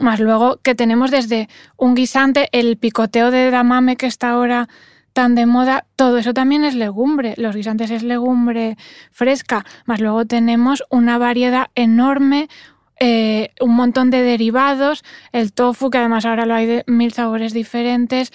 [0.01, 4.69] más luego que tenemos desde un guisante, el picoteo de damame que está ahora
[5.13, 7.35] tan de moda, todo eso también es legumbre.
[7.37, 8.77] Los guisantes es legumbre
[9.11, 9.65] fresca.
[9.85, 12.49] Más luego tenemos una variedad enorme
[13.03, 17.55] eh, un montón de derivados, el tofu, que además ahora lo hay de mil sabores
[17.55, 18.31] diferentes,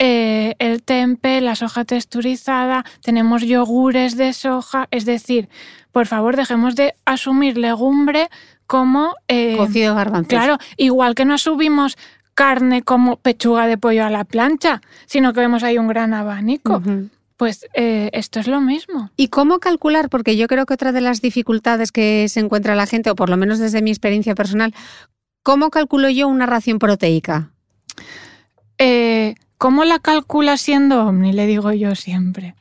[0.00, 5.48] eh, el tempe, la soja texturizada, tenemos yogures de soja, es decir,
[5.92, 8.28] por favor dejemos de asumir legumbre
[8.68, 9.14] como...
[9.26, 10.28] Eh, Cocido garbanzos.
[10.28, 11.98] Claro, igual que no asumimos
[12.34, 16.80] carne como pechuga de pollo a la plancha, sino que vemos ahí un gran abanico.
[17.36, 19.10] Pues eh, esto es lo mismo.
[19.16, 20.08] ¿Y cómo calcular?
[20.08, 23.30] Porque yo creo que otra de las dificultades que se encuentra la gente, o por
[23.30, 24.74] lo menos desde mi experiencia personal,
[25.42, 27.50] ¿cómo calculo yo una ración proteica?
[28.76, 31.32] Eh, ¿Cómo la calcula siendo omni?
[31.32, 32.54] Le digo yo siempre.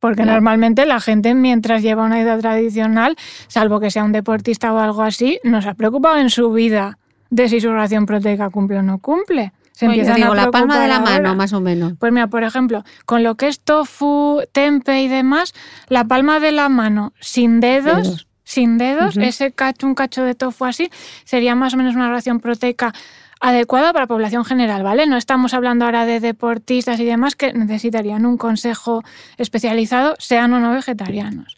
[0.00, 3.16] Porque normalmente la gente mientras lleva una vida tradicional,
[3.48, 6.98] salvo que sea un deportista o algo así, no se ha preocupado en su vida
[7.30, 9.52] de si su ración proteica cumple o no cumple.
[9.72, 11.92] Se empieza digo, la palma de la mano, más o menos.
[11.98, 15.54] Pues mira, por ejemplo, con lo que es tofu, tempe y demás,
[15.88, 20.64] la palma de la mano sin dedos, sin dedos, ese cacho, un cacho de tofu
[20.64, 20.90] así,
[21.24, 22.92] sería más o menos una ración proteica
[23.40, 25.06] adecuada para la población general, ¿vale?
[25.06, 29.02] No estamos hablando ahora de deportistas y demás que necesitarían un consejo
[29.36, 31.56] especializado, sean o no vegetarianos.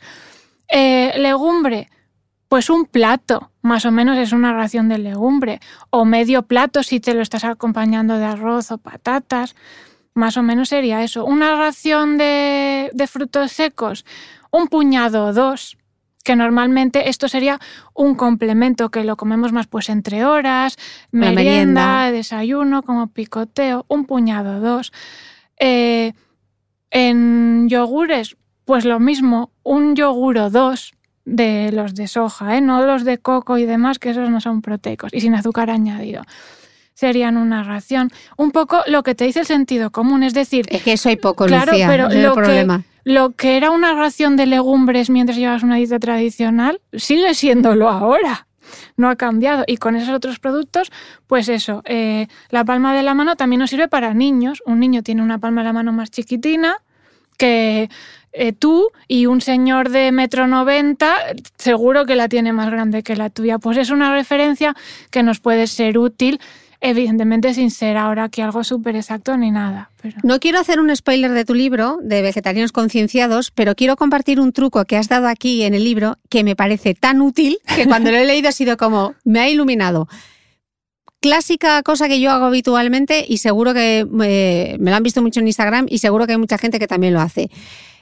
[0.68, 1.88] Eh, legumbre,
[2.48, 5.60] pues un plato, más o menos es una ración de legumbre,
[5.90, 9.54] o medio plato si te lo estás acompañando de arroz o patatas,
[10.14, 11.24] más o menos sería eso.
[11.24, 14.04] Una ración de frutos secos,
[14.50, 15.76] un puñado o dos,
[16.24, 17.58] que normalmente esto sería
[17.94, 20.76] un complemento que lo comemos más pues entre horas,
[21.10, 24.92] merienda, desayuno, como picoteo, un puñado, dos.
[25.58, 26.12] Eh,
[26.90, 30.92] en yogures, pues lo mismo, un yogur o dos
[31.24, 32.60] de los de soja, ¿eh?
[32.60, 36.24] no los de coco y demás, que esos no son proteicos y sin azúcar añadido
[36.94, 38.10] serían una ración.
[38.36, 40.66] Un poco lo que te dice el sentido común, es decir...
[40.68, 44.46] Es que eso hay poco, claro, pero lo problema lo que era una ración de
[44.46, 48.46] legumbres mientras llevas una dieta tradicional sigue siéndolo ahora.
[48.96, 49.64] No ha cambiado.
[49.66, 50.92] Y con esos otros productos,
[51.26, 54.62] pues eso, eh, la palma de la mano también nos sirve para niños.
[54.64, 56.76] Un niño tiene una palma de la mano más chiquitina
[57.36, 57.88] que
[58.32, 61.16] eh, tú y un señor de metro noventa
[61.56, 63.58] seguro que la tiene más grande que la tuya.
[63.58, 64.76] Pues es una referencia
[65.10, 66.38] que nos puede ser útil
[66.80, 69.90] evidentemente sin ser ahora aquí algo súper exacto ni nada.
[70.22, 74.52] No quiero hacer un spoiler de tu libro, de Vegetarianos Concienciados, pero quiero compartir un
[74.52, 78.10] truco que has dado aquí en el libro que me parece tan útil que cuando
[78.10, 80.08] lo he leído ha sido como, me ha iluminado.
[81.20, 85.40] Clásica cosa que yo hago habitualmente y seguro que me, me lo han visto mucho
[85.40, 87.50] en Instagram y seguro que hay mucha gente que también lo hace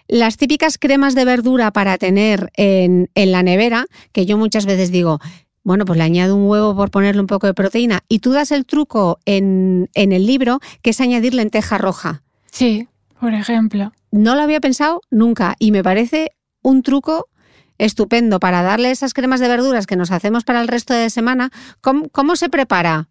[0.09, 4.91] las típicas cremas de verdura para tener en, en, la nevera, que yo muchas veces
[4.91, 5.20] digo,
[5.69, 8.01] bueno, pues le añado un huevo por ponerle un poco de proteína.
[8.09, 12.23] Y tú das el truco en, el libro, que es añadir lenteja roja.
[12.51, 12.89] Sí,
[13.21, 13.93] por ejemplo.
[14.11, 17.29] No lo había pensado nunca y me parece un truco
[17.77, 21.51] estupendo para darle esas cremas de verduras que nos hacemos para el resto de semana.
[21.83, 23.11] ¿Cómo, se prepara?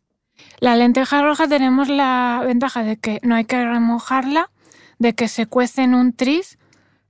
[0.60, 4.50] La lenteja roja tenemos la ventaja de que no hay que remojarla,
[4.98, 6.58] de que se cuece en un tris,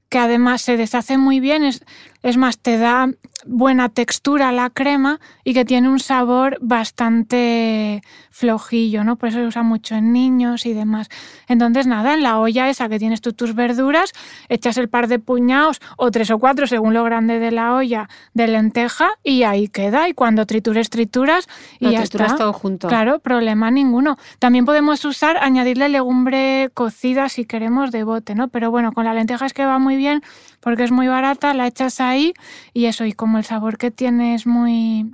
[0.09, 1.85] que además se deshace muy bien, es,
[2.21, 3.07] es más, te da
[3.47, 9.15] buena textura la crema y que tiene un sabor bastante flojillo, ¿no?
[9.15, 11.09] Por eso se usa mucho en niños y demás.
[11.47, 14.11] Entonces, nada, en la olla esa que tienes tú tus verduras,
[14.49, 18.09] echas el par de puñados o tres o cuatro según lo grande de la olla
[18.33, 20.07] de lenteja y ahí queda.
[20.09, 21.47] Y cuando tritures, trituras
[21.79, 22.35] y ya está.
[22.35, 22.87] todo junto.
[22.87, 24.17] Claro, problema ninguno.
[24.39, 28.49] También podemos usar, añadirle legumbre cocida si queremos de bote, ¿no?
[28.49, 30.21] Pero bueno, con la lenteja es que va muy bien
[30.67, 32.33] porque es muy barata, la echas ahí
[32.73, 35.09] y eso, y como el sabor que tiene es muy,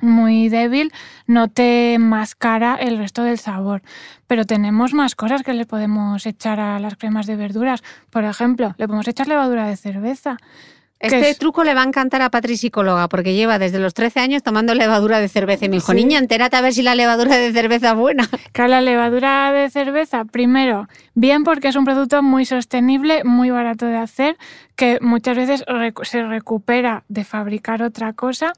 [0.00, 0.94] muy débil,
[1.26, 3.82] no te mascara el resto del sabor.
[4.26, 7.82] Pero tenemos más cosas que le podemos echar a las cremas de verduras.
[8.08, 10.38] Por ejemplo, le podemos echar levadura de cerveza.
[11.00, 14.42] Este truco le va a encantar a Patri psicóloga porque lleva desde los 13 años
[14.42, 17.52] tomando levadura de cerveza y me dijo, niña, entérate a ver si la levadura de
[17.52, 18.28] cerveza es buena.
[18.52, 23.86] Claro, la levadura de cerveza, primero, bien porque es un producto muy sostenible, muy barato
[23.86, 24.36] de hacer,
[24.74, 25.64] que muchas veces
[26.02, 28.52] se recupera de fabricar otra cosa.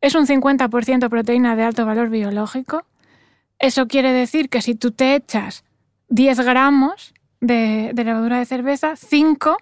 [0.00, 2.84] Es un 50% proteína de alto valor biológico.
[3.60, 5.62] Eso quiere decir que si tú te echas
[6.08, 9.58] 10 gramos de, de levadura de cerveza, 5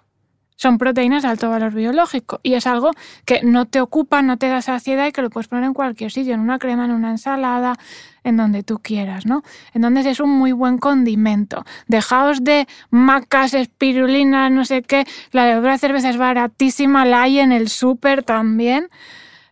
[0.57, 2.91] son proteínas de alto valor biológico y es algo
[3.25, 6.11] que no te ocupa, no te da saciedad y que lo puedes poner en cualquier
[6.11, 7.77] sitio, en una crema, en una ensalada,
[8.23, 9.43] en donde tú quieras, ¿no?
[9.73, 11.63] Entonces es un muy buen condimento.
[11.87, 15.05] Dejaos de macas, espirulinas, no sé qué.
[15.31, 18.89] La de cerveza es baratísima, la hay en el súper también.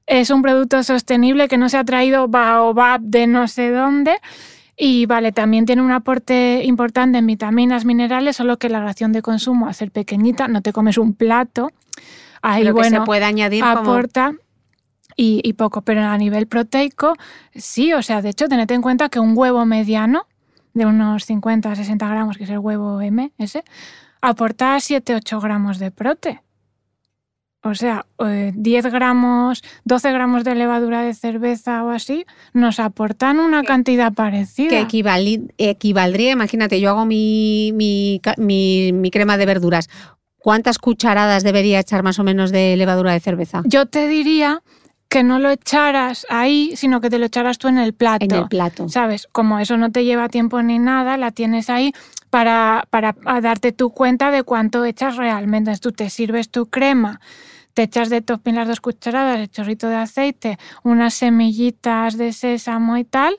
[0.07, 4.17] Es un producto sostenible que no se ha traído baobab de no sé dónde
[4.77, 9.21] y vale, también tiene un aporte importante en vitaminas, minerales, solo que la ración de
[9.21, 11.71] consumo, a ser pequeñita, no te comes un plato.
[12.41, 14.33] Ahí, bueno, se puede añadir aporta.
[15.15, 15.81] y, y poco.
[15.81, 17.15] Pero a nivel proteico,
[17.53, 20.27] sí, o sea, de hecho, tened en cuenta que un huevo mediano
[20.73, 23.63] de unos 50 a 60 gramos, que es el huevo M, ese,
[24.21, 26.41] aporta 7-8 gramos de prote.
[27.67, 33.39] O sea, eh, 10 gramos, 12 gramos de levadura de cerveza o así, nos aportan
[33.39, 34.69] una cantidad parecida.
[34.69, 34.81] Que
[35.57, 39.89] equivaldría, imagínate, yo hago mi, mi mi- mi crema de verduras.
[40.37, 43.63] ¿Cuántas cucharadas debería echar más o menos de levadura de cerveza?
[43.65, 44.61] Yo te diría
[45.09, 48.25] que no lo echaras ahí, sino que te lo echaras tú en el plato.
[48.25, 48.87] En el plato.
[48.89, 49.27] ¿Sabes?
[49.31, 51.93] Como eso no te lleva tiempo ni nada, la tienes ahí
[52.29, 55.71] para, para darte tu cuenta de cuánto echas realmente.
[55.71, 57.21] Entonces tú te sirves tu crema,
[57.75, 62.97] te echas de topping las dos cucharadas, el chorrito de aceite, unas semillitas de sésamo
[62.97, 63.35] y tal.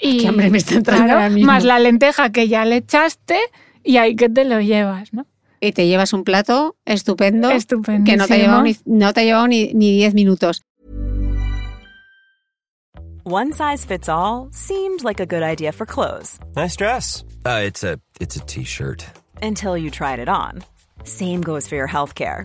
[0.00, 1.50] Y, Qué hambre me está entrando claro, ahora mismo.
[1.50, 3.38] Más la lenteja que ya le echaste
[3.82, 5.26] y ahí que te lo llevas, ¿no?
[5.60, 8.04] Y te llevas un plato estupendo Estupendo.
[8.08, 10.62] que no te ha llevado ni, no te ha llevado ni, ni 10 minutos.
[13.24, 17.24] One size fits all seemed like a good idea for clothes Nice dress.
[17.44, 19.04] Uh, it's a it's a t-shirt.
[19.42, 20.62] until you tried it on.
[21.04, 22.44] Same goes for your healthcare.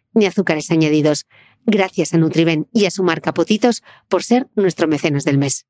[0.13, 1.25] ni azúcares añadidos.
[1.65, 5.65] Gracias a Nutriben y a su marca Potitos por ser nuestro mecenas del mes.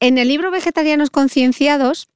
[0.00, 2.08] En el libro Vegetarianos Concienciados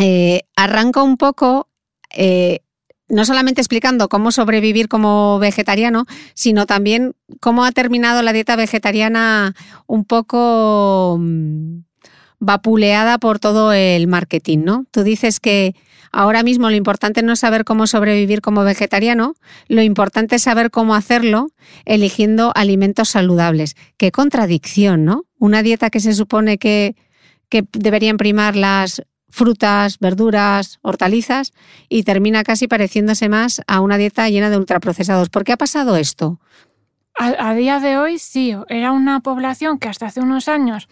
[0.00, 1.68] eh, arranca un poco,
[2.10, 2.62] eh,
[3.08, 9.54] no solamente explicando cómo sobrevivir como vegetariano, sino también cómo ha terminado la dieta vegetariana
[9.86, 11.85] un poco mm,
[12.38, 14.86] vapuleada por todo el marketing, ¿no?
[14.90, 15.74] Tú dices que
[16.12, 19.34] ahora mismo lo importante no es saber cómo sobrevivir como vegetariano,
[19.68, 21.48] lo importante es saber cómo hacerlo
[21.84, 23.76] eligiendo alimentos saludables.
[23.96, 25.24] Qué contradicción, ¿no?
[25.38, 26.96] Una dieta que se supone que,
[27.48, 31.52] que deberían primar las frutas, verduras, hortalizas
[31.88, 35.28] y termina casi pareciéndose más a una dieta llena de ultraprocesados.
[35.28, 36.40] ¿Por qué ha pasado esto?
[37.18, 40.88] A, a día de hoy sí, era una población que hasta hace unos años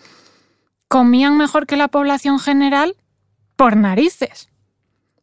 [0.95, 2.95] comían mejor que la población general
[3.57, 4.49] por narices,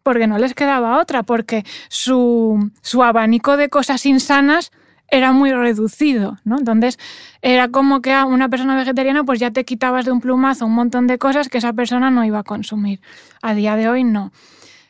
[0.03, 4.73] porque no les quedaba otra, porque su, su abanico de cosas insanas
[5.07, 6.57] era muy reducido, ¿no?
[6.59, 6.99] Entonces
[7.41, 10.73] era como que a una persona vegetariana pues ya te quitabas de un plumazo un
[10.73, 12.99] montón de cosas que esa persona no iba a consumir.
[13.41, 14.33] A día de hoy no.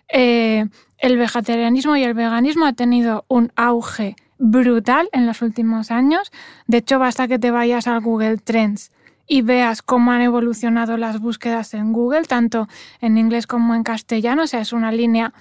[0.08, 0.66] Eh,
[0.98, 6.32] el vegetarianismo y el veganismo ha tenido un auge brutal en los últimos años.
[6.66, 8.90] De hecho, basta que te vayas al Google Trends
[9.32, 12.68] y veas cómo han evolucionado las búsquedas en Google, tanto
[13.00, 14.44] en inglés como en castellano.
[14.44, 15.32] O sea, es una línea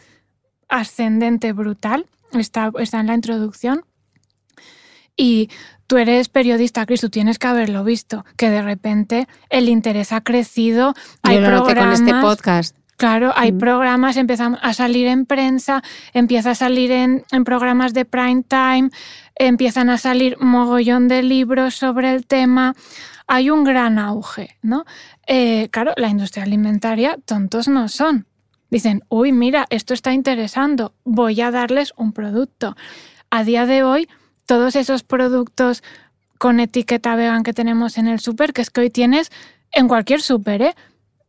[0.68, 2.06] ascendente brutal.
[2.32, 3.84] Está, está en la introducción.
[5.16, 5.50] Y
[5.88, 10.20] tú eres periodista, Cris, tú tienes que haberlo visto, que de repente el interés ha
[10.20, 10.94] crecido.
[11.24, 12.76] Hay Yo lo noté con programas, este podcast.
[12.96, 13.58] Claro, hay Mm.
[13.58, 15.82] programas, empiezan a salir en prensa,
[16.12, 18.90] empieza a salir en, en programas de prime time,
[19.34, 22.76] empiezan a salir mogollón de libros sobre el tema.
[23.32, 24.84] Hay un gran auge, ¿no?
[25.24, 28.26] Eh, claro, la industria alimentaria, tontos no son.
[28.70, 32.76] Dicen, uy, mira, esto está interesando, voy a darles un producto.
[33.30, 34.08] A día de hoy,
[34.46, 35.84] todos esos productos
[36.38, 39.30] con etiqueta vegan que tenemos en el súper, que es que hoy tienes
[39.70, 40.74] en cualquier súper, ¿eh?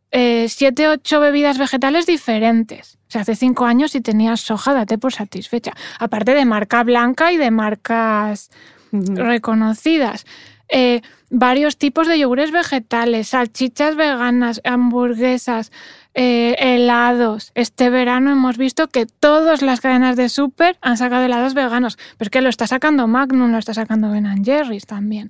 [0.10, 2.98] eh, siete, ocho bebidas vegetales diferentes.
[3.10, 5.74] O sea, hace cinco años si tenías soja, date por satisfecha.
[6.00, 8.50] Aparte de marca blanca y de marcas
[8.92, 10.26] reconocidas.
[10.74, 15.72] Eh, varios tipos de yogures vegetales, salchichas veganas, hamburguesas,
[16.14, 17.52] eh, helados.
[17.56, 21.98] Este verano hemos visto que todas las cadenas de súper han sacado helados veganos.
[22.18, 25.30] Pero es que lo está sacando Magnum, lo está sacando Ben Jerry's también.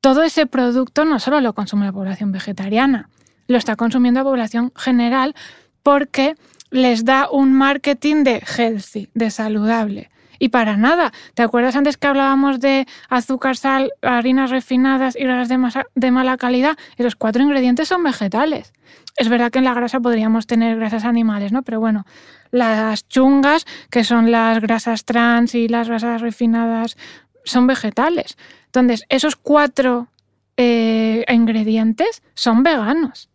[0.00, 3.08] Todo ese producto no solo lo consume la población vegetariana,
[3.46, 5.34] lo está consumiendo la población general
[5.82, 6.36] porque
[6.70, 10.10] les da un marketing de healthy, de saludable.
[10.38, 11.12] Y para nada.
[11.34, 16.10] ¿Te acuerdas antes que hablábamos de azúcar, sal, harinas refinadas y grasas de, masa- de
[16.10, 16.76] mala calidad?
[16.96, 18.72] Esos cuatro ingredientes son vegetales.
[19.16, 21.62] Es verdad que en la grasa podríamos tener grasas animales, ¿no?
[21.62, 22.04] Pero bueno,
[22.52, 26.96] las chungas, que son las grasas trans y las grasas refinadas,
[27.44, 28.36] son vegetales.
[28.66, 30.08] Entonces, esos cuatro
[30.56, 33.27] eh, ingredientes son veganos.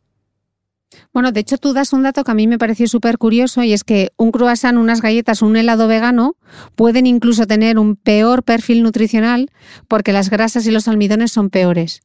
[1.14, 3.74] Bueno, de hecho tú das un dato que a mí me pareció súper curioso y
[3.74, 6.36] es que un croissant, unas galletas, un helado vegano
[6.76, 9.50] pueden incluso tener un peor perfil nutricional
[9.88, 12.02] porque las grasas y los almidones son peores.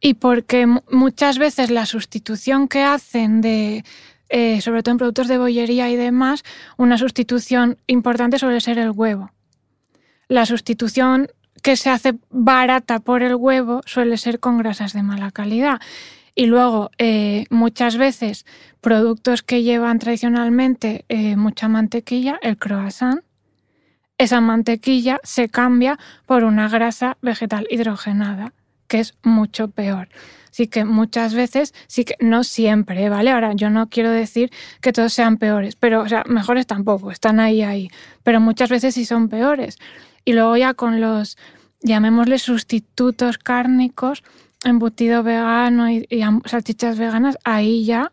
[0.00, 3.84] Y porque mu- muchas veces la sustitución que hacen de,
[4.30, 6.42] eh, sobre todo en productos de bollería y demás,
[6.78, 9.30] una sustitución importante suele ser el huevo.
[10.28, 11.28] La sustitución
[11.62, 15.80] que se hace barata por el huevo suele ser con grasas de mala calidad.
[16.34, 18.46] Y luego, eh, muchas veces,
[18.80, 23.22] productos que llevan tradicionalmente eh, mucha mantequilla, el croissant,
[24.18, 28.52] esa mantequilla se cambia por una grasa vegetal hidrogenada,
[28.86, 30.08] que es mucho peor.
[30.50, 33.30] Así que muchas veces, sí que no siempre, ¿vale?
[33.30, 34.50] Ahora, yo no quiero decir
[34.80, 37.88] que todos sean peores, pero, o sea, mejores tampoco, están ahí, ahí.
[38.22, 39.78] Pero muchas veces sí son peores.
[40.24, 41.38] Y luego ya con los,
[41.80, 44.22] llamémosle sustitutos cárnicos,
[44.64, 46.06] embutido vegano y,
[46.44, 48.12] salchichas veganas, ahí ya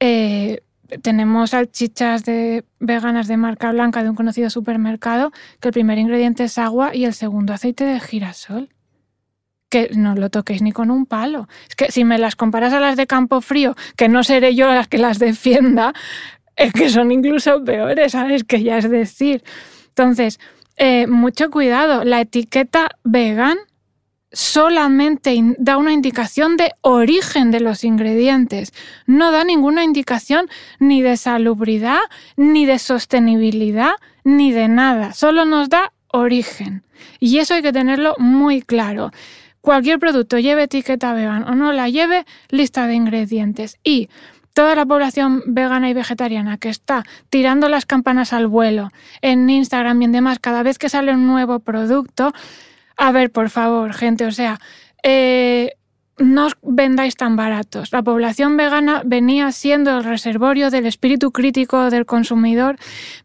[0.00, 0.60] eh,
[1.02, 6.44] tenemos salchichas de, veganas de marca blanca de un conocido supermercado que el primer ingrediente
[6.44, 8.68] es agua y el segundo aceite de girasol.
[9.68, 11.48] Que no lo toquéis ni con un palo.
[11.68, 14.68] Es que si me las comparas a las de campo frío, que no seré yo
[14.68, 15.92] las que las defienda,
[16.54, 18.44] es que son incluso peores, ¿sabes?
[18.44, 19.42] Que ya es decir.
[19.88, 20.38] Entonces,
[20.76, 22.04] eh, mucho cuidado.
[22.04, 23.58] La etiqueta vegan
[24.36, 28.74] solamente da una indicación de origen de los ingredientes.
[29.06, 32.00] No da ninguna indicación ni de salubridad,
[32.36, 33.92] ni de sostenibilidad,
[34.24, 35.14] ni de nada.
[35.14, 36.82] Solo nos da origen.
[37.18, 39.10] Y eso hay que tenerlo muy claro.
[39.62, 43.78] Cualquier producto lleve etiqueta vegan o no la lleve, lista de ingredientes.
[43.82, 44.10] Y
[44.52, 48.90] toda la población vegana y vegetariana que está tirando las campanas al vuelo
[49.22, 52.34] en Instagram y en demás, cada vez que sale un nuevo producto,
[52.96, 54.58] a ver, por favor, gente, o sea,
[55.02, 55.76] eh,
[56.18, 57.92] no os vendáis tan baratos.
[57.92, 62.76] La población vegana venía siendo el reservorio del espíritu crítico del consumidor,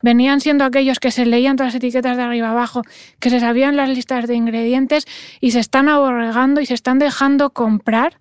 [0.02, 2.82] venían siendo aquellos que se leían todas las etiquetas de arriba abajo,
[3.20, 5.06] que se sabían las listas de ingredientes
[5.40, 8.20] y se están aborregando y se están dejando comprar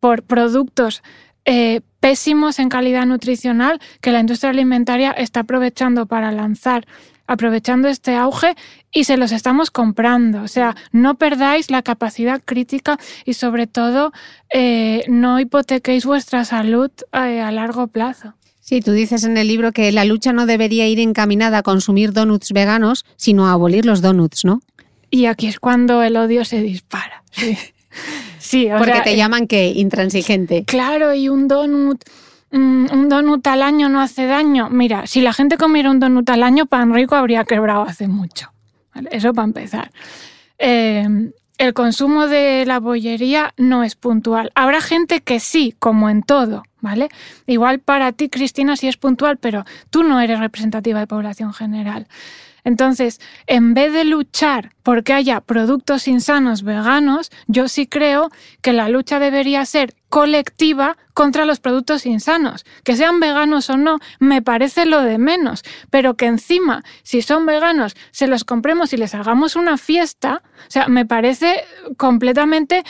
[0.00, 1.02] por productos
[1.46, 6.86] eh, pésimos en calidad nutricional que la industria alimentaria está aprovechando para lanzar,
[7.28, 8.56] aprovechando este auge
[8.92, 10.42] y se los estamos comprando.
[10.42, 14.12] O sea, no perdáis la capacidad crítica y sobre todo
[14.52, 18.34] eh, no hipotequéis vuestra salud eh, a largo plazo.
[18.60, 22.12] Sí, tú dices en el libro que la lucha no debería ir encaminada a consumir
[22.12, 24.60] donuts veganos, sino a abolir los donuts, ¿no?
[25.10, 27.22] Y aquí es cuando el odio se dispara.
[27.30, 27.56] Sí,
[28.38, 30.64] Sí, o Porque sea, te eh, llaman que intransigente.
[30.64, 32.02] Claro, y un donut,
[32.50, 34.68] mm, un donut al año no hace daño.
[34.70, 38.52] Mira, si la gente comiera un donut al año, Pan Rico habría quebrado hace mucho.
[39.10, 39.90] Eso para empezar.
[40.58, 44.52] Eh, el consumo de la bollería no es puntual.
[44.54, 47.08] Habrá gente que sí, como en todo, ¿vale?
[47.46, 52.06] Igual para ti, Cristina, sí es puntual, pero tú no eres representativa de población general.
[52.64, 58.30] Entonces, en vez de luchar porque haya productos insanos veganos, yo sí creo
[58.62, 62.64] que la lucha debería ser colectiva contra los productos insanos.
[62.84, 65.62] Que sean veganos o no, me parece lo de menos.
[65.90, 70.70] Pero que encima, si son veganos, se los compremos y les hagamos una fiesta, o
[70.70, 71.64] sea, me parece
[71.96, 72.84] completamente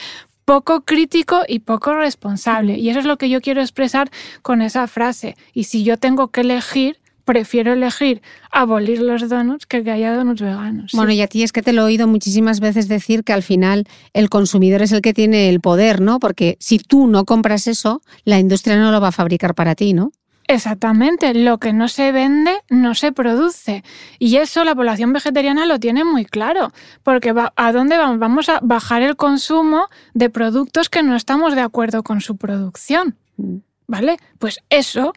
[0.49, 2.75] poco crítico y poco responsable.
[2.79, 4.09] Y eso es lo que yo quiero expresar
[4.41, 5.37] con esa frase.
[5.53, 6.98] Y si yo tengo que elegir,
[7.29, 10.93] prefiero elegir abolir los donuts que que haya donuts veganos.
[10.93, 13.43] Bueno, y a ti es que te lo he oído muchísimas veces decir que al
[13.43, 16.19] final el consumidor es el que tiene el poder, ¿no?
[16.19, 19.93] Porque si tú no compras eso, la industria no lo va a fabricar para ti,
[19.93, 20.11] ¿no?
[20.47, 23.83] Exactamente, lo que no se vende no se produce.
[24.17, 26.71] Y eso la población vegetariana lo tiene muy claro,
[27.03, 28.17] porque ¿a dónde vamos?
[28.17, 33.17] Vamos a bajar el consumo de productos que no estamos de acuerdo con su producción.
[33.37, 33.57] Mm.
[33.85, 34.17] ¿Vale?
[34.39, 35.13] Pues eso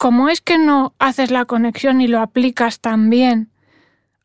[0.00, 3.50] ¿cómo es que no haces la conexión y lo aplicas también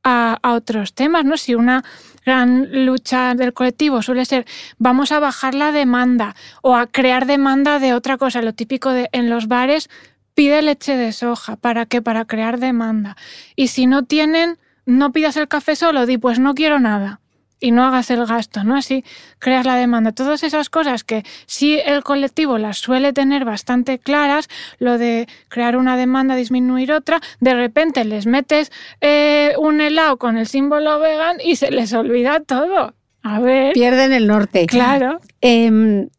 [0.06, 1.26] a, otros temas?
[1.26, 1.36] ¿no?
[1.36, 1.84] Si una
[2.26, 4.46] gran lucha del colectivo suele ser
[4.78, 9.10] vamos a bajar la demanda o a crear demanda de otra cosa, lo típico de
[9.12, 9.90] en los bares
[10.34, 12.02] pide leche de soja, ¿para qué?
[12.02, 13.18] Para crear demanda.
[13.58, 17.20] Y si no tienen, no pidas el café solo, di pues no quiero nada
[17.60, 18.76] y no hagas el gasto, ¿no?
[18.76, 19.04] Así
[19.40, 20.12] creas la demanda.
[20.12, 24.48] Todas esas cosas que sí el colectivo las suele tener bastante claras,
[24.80, 30.38] lo de crear una demanda, disminuir otra, de repente les metes eh, un helado con
[30.38, 32.94] el símbolo vegan y se les olvida todo.
[33.22, 33.74] A ver.
[33.74, 34.68] Pierden el norte.
[34.68, 35.20] Claro.
[35.42, 36.10] Em,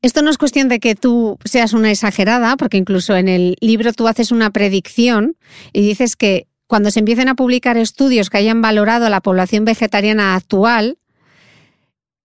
[0.00, 3.92] esto no es cuestión de que tú seas una exagerada, porque incluso en el libro
[3.92, 5.36] tú haces una predicción
[5.72, 10.34] y dices que cuando se empiecen a publicar estudios que hayan valorado la población vegetariana
[10.34, 10.98] actual,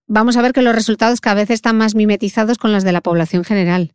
[0.08, 3.02] vamos a ver que los resultados cada vez están más mimetizados con los de la
[3.02, 3.94] población general.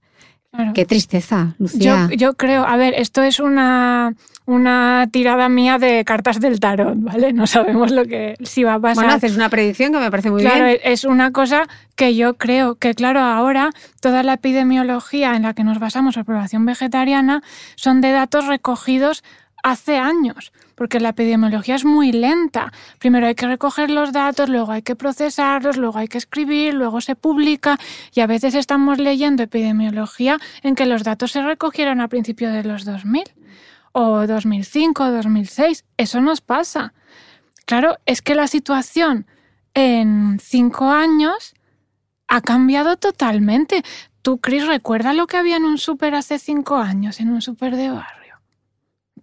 [0.72, 2.08] Qué tristeza, Lucía.
[2.16, 4.14] Yo, creo, a ver, esto es una,
[4.46, 7.32] una tirada mía de cartas del tarot, ¿vale?
[7.32, 9.04] No sabemos lo que si va a pasar.
[9.04, 10.52] Bueno, haces una predicción que me parece muy bien.
[10.52, 11.66] Claro, es una cosa
[11.96, 13.70] que yo creo que, claro, ahora
[14.00, 17.42] toda la epidemiología en la que nos basamos, la población vegetariana,
[17.74, 19.24] son de datos recogidos
[19.64, 22.70] hace años, porque la epidemiología es muy lenta.
[22.98, 27.00] Primero hay que recoger los datos, luego hay que procesarlos, luego hay que escribir, luego
[27.00, 27.78] se publica
[28.12, 32.62] y a veces estamos leyendo epidemiología en que los datos se recogieron a principios de
[32.62, 33.24] los 2000
[33.92, 35.86] o 2005 o 2006.
[35.96, 36.92] Eso nos pasa.
[37.64, 39.26] Claro, es que la situación
[39.72, 41.54] en cinco años
[42.28, 43.82] ha cambiado totalmente.
[44.20, 47.76] Tú, Chris, ¿recuerdas lo que había en un súper hace cinco años, en un súper
[47.76, 48.23] de barrio?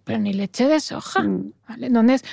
[0.04, 1.22] Pero ni leche de soja.
[1.22, 1.52] Mm.
[1.68, 1.86] ¿vale?
[1.86, 2.24] Entonces,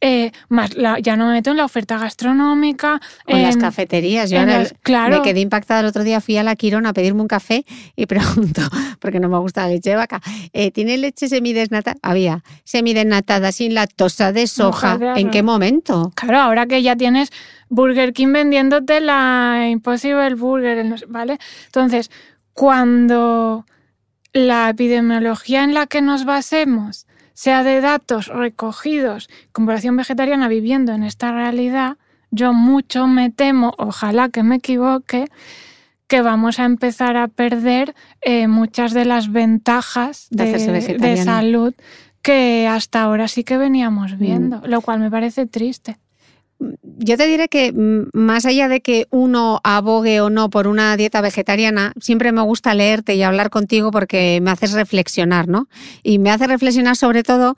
[0.00, 0.70] eh, más
[1.02, 3.00] ya no me meto en la oferta gastronómica.
[3.26, 4.30] En las cafeterías.
[4.30, 4.38] Yo
[4.82, 5.16] claro.
[5.16, 7.64] me quedé impactada el otro día, fui a la Quirona a pedirme un café
[7.96, 8.62] y pregunto,
[9.00, 10.20] porque no me gusta la leche de vaca,
[10.52, 11.96] eh, ¿tiene leche semidesnatada?
[12.02, 14.98] Había semidesnatada sin lactosa de soja.
[15.16, 16.12] ¿En qué momento?
[16.14, 17.30] Claro, ahora que ya tienes
[17.68, 21.38] Burger King vendiéndote la Impossible Burger, ¿vale?
[21.66, 22.10] Entonces,
[22.52, 23.66] cuando
[24.32, 27.07] la epidemiología en la que nos basemos
[27.38, 31.96] sea de datos recogidos con población vegetariana viviendo en esta realidad,
[32.32, 35.26] yo mucho me temo, ojalá que me equivoque,
[36.08, 41.74] que vamos a empezar a perder eh, muchas de las ventajas de, salud
[42.22, 44.18] que hasta ahora sí que veníamos mm.
[44.18, 45.96] viendo, lo cual me parece triste
[46.60, 50.96] yo te diré que mm, más allá de que uno abogue o no por una
[50.96, 55.68] dieta vegetariana, siempre me gusta leerte y hablar contigo porque me haces reflexionar, ¿no?
[56.02, 57.56] Y me hace reflexionar sobre todo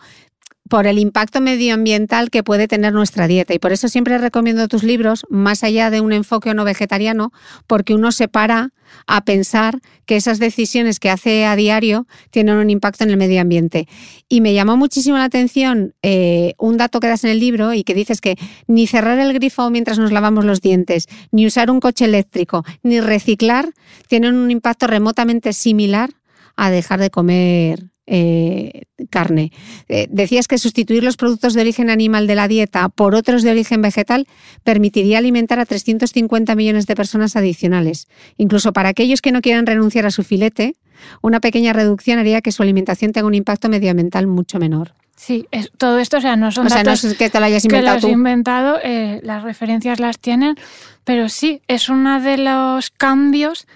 [0.70, 3.52] por el impacto medioambiental que puede tener nuestra dieta.
[3.52, 7.32] Y por eso siempre recomiendo tus libros, más allá de un enfoque o no vegetariano,
[7.66, 8.70] porque uno se para
[9.08, 13.40] a pensar que esas decisiones que hace a diario tienen un impacto en el medio
[13.40, 13.88] ambiente.
[14.28, 17.82] Y me llamó muchísimo la atención eh, un dato que das en el libro y
[17.82, 18.36] que dices que
[18.68, 23.00] ni cerrar el grifo mientras nos lavamos los dientes, ni usar un coche eléctrico, ni
[23.00, 23.70] reciclar
[24.06, 26.10] tienen un impacto remotamente similar
[26.54, 29.52] a dejar de comer eh, carne.
[29.88, 33.52] Eh, decías que sustituir los productos de origen animal de la dieta por otros de
[33.52, 34.26] origen vegetal
[34.64, 38.08] permitiría alimentar a 350 millones de personas adicionales.
[38.36, 40.74] Incluso para aquellos que no quieran renunciar a su filete,
[41.22, 44.92] una pequeña reducción haría que su alimentación tenga un impacto medioambiental mucho menor.
[45.14, 45.46] Sí,
[45.78, 48.00] todo esto, o sea, no son datos que te lo hayas inventado.
[48.00, 50.56] Que lo inventado, eh, las referencias las tienen,
[51.04, 53.68] pero sí, es uno de los cambios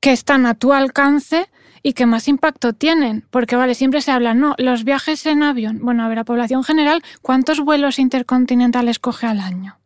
[0.00, 1.46] que están a tu alcance
[1.82, 3.24] y que más impacto tienen.
[3.30, 5.80] Porque, vale, siempre se habla, no, los viajes en avión.
[5.82, 9.78] Bueno, a ver, a población general, ¿cuántos vuelos intercontinentales coge al año?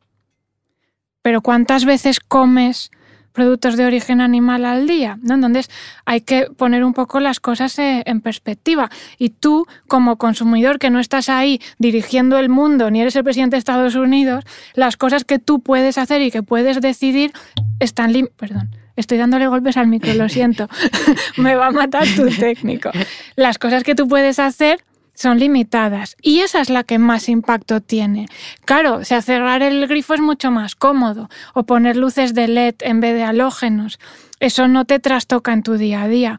[1.22, 2.90] Pero ¿cuántas veces comes
[3.32, 5.18] productos de origen animal al día?
[5.22, 5.34] ¿no?
[5.34, 5.70] Entonces
[6.04, 8.90] hay que poner un poco las cosas eh, en perspectiva.
[9.16, 13.56] Y tú, como consumidor que no estás ahí dirigiendo el mundo, ni eres el presidente
[13.56, 17.32] de Estados Unidos, las cosas que tú puedes hacer y que puedes decidir
[17.80, 18.12] están...
[18.36, 20.68] Perdón Estoy dándole golpes al micro, lo siento.
[21.36, 22.90] Me va a matar tu técnico.
[23.36, 24.84] Las cosas que tú puedes hacer
[25.14, 28.26] son limitadas y esa es la que más impacto tiene.
[28.64, 32.74] Claro, o sea, cerrar el grifo es mucho más cómodo o poner luces de LED
[32.80, 33.98] en vez de halógenos.
[34.40, 36.38] Eso no te trastoca en tu día a día.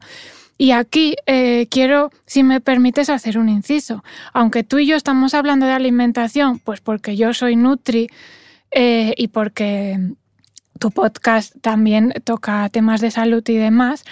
[0.58, 4.04] Y aquí eh, quiero, si me permites, hacer un inciso.
[4.34, 8.10] Aunque tú y yo estamos hablando de alimentación, pues porque yo soy Nutri
[8.72, 10.00] eh, y porque
[10.80, 14.04] tu podcast también toca temas de salud y demás,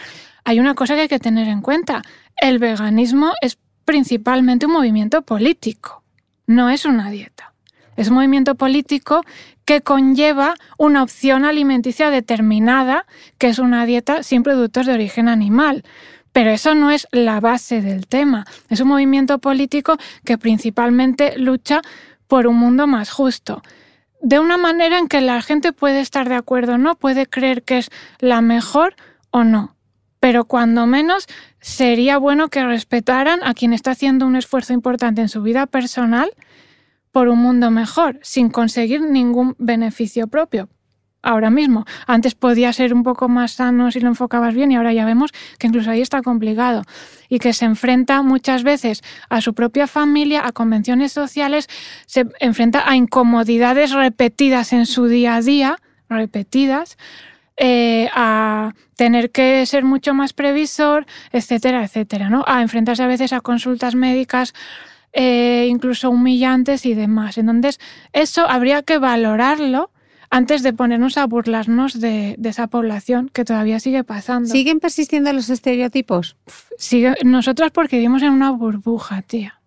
[0.43, 2.01] hay una cosa que hay que tener en cuenta.
[2.38, 6.03] El veganismo es principalmente un movimiento político,
[6.47, 7.53] no es una dieta.
[7.95, 9.24] Es un movimiento político
[9.66, 13.05] que conlleva una opción alimenticia determinada,
[13.38, 15.84] que es una dieta sin productos de origen animal.
[16.32, 18.45] Pero eso no es la base del tema.
[18.70, 21.82] Es un movimiento político que principalmente lucha
[22.28, 23.61] por un mundo más justo.
[24.24, 27.64] De una manera en que la gente puede estar de acuerdo o no, puede creer
[27.64, 28.96] que es la mejor
[29.32, 29.76] o no.
[30.22, 31.28] Pero cuando menos
[31.60, 36.32] sería bueno que respetaran a quien está haciendo un esfuerzo importante en su vida personal
[37.12, 40.70] por un mundo mejor, sin conseguir ningún beneficio propio
[41.24, 41.86] ahora mismo.
[42.06, 45.32] Antes podía ser un poco más sano si lo enfocabas bien y ahora ya vemos
[45.58, 46.84] que incluso ahí está complicado
[47.30, 51.68] y que se enfrenta muchas veces a su propia familia, a convenciones sociales,
[52.06, 55.78] se enfrenta a incomodidades repetidas en su día a día,
[56.10, 56.98] repetidas,
[57.58, 62.44] eh, a tener que ser mucho más previsor, etcétera, etcétera, ¿no?
[62.48, 64.54] A enfrentarse a veces a consultas médicas
[65.14, 67.38] eh, incluso humillantes y demás.
[67.38, 67.80] Entonces,
[68.12, 69.92] eso habría que valorarlo
[70.34, 74.50] antes de ponernos a burlarnos de, esa población que todavía sigue pasando.
[74.50, 76.38] ¿Siguen persistiendo los estereotipos?
[76.76, 79.62] Sigue, nosotras porque vivimos en una burbuja, tía.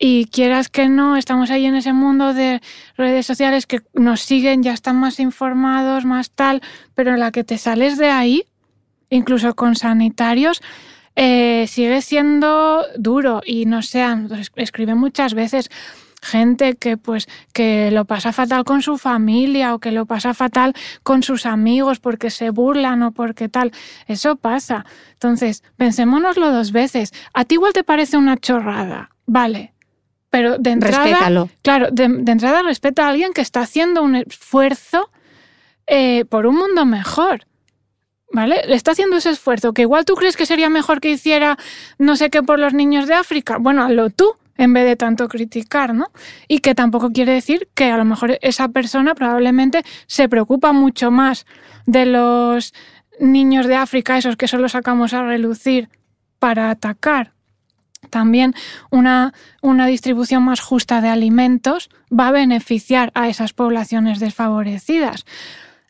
[0.00, 2.60] Y quieras que no, estamos ahí en ese mundo de
[2.96, 6.60] redes sociales que nos siguen, ya están más informados, más tal,
[6.96, 8.42] pero en la que te sales de ahí,
[9.10, 10.60] incluso con sanitarios,
[11.14, 14.04] eh, sigue siendo duro y no sé,
[14.56, 15.70] escriben muchas veces
[16.22, 20.74] gente que pues que lo pasa fatal con su familia o que lo pasa fatal
[21.02, 23.72] con sus amigos porque se burlan o porque tal.
[24.06, 24.86] Eso pasa.
[25.14, 27.12] Entonces, pensémonoslo dos veces.
[27.34, 29.74] A ti igual te parece una chorrada, vale.
[30.30, 35.10] Pero de entrada, claro, de, entrada respeta a alguien que está haciendo un esfuerzo
[35.86, 37.46] eh, por un mundo mejor.
[38.34, 38.62] ¿Vale?
[38.66, 41.58] Le está haciendo ese esfuerzo, que igual tú crees que sería mejor que hiciera
[41.98, 43.58] no sé qué por los niños de África.
[43.60, 46.10] Bueno, hazlo tú, en vez de tanto criticar, ¿no?
[46.48, 51.10] Y que tampoco quiere decir que a lo mejor esa persona probablemente se preocupa mucho
[51.10, 51.46] más
[51.86, 52.74] de los
[53.20, 55.88] niños de África, esos que solo sacamos a relucir
[56.38, 57.32] para atacar.
[58.10, 58.54] También
[58.90, 59.32] una,
[59.62, 65.24] una distribución más justa de alimentos va a beneficiar a esas poblaciones desfavorecidas.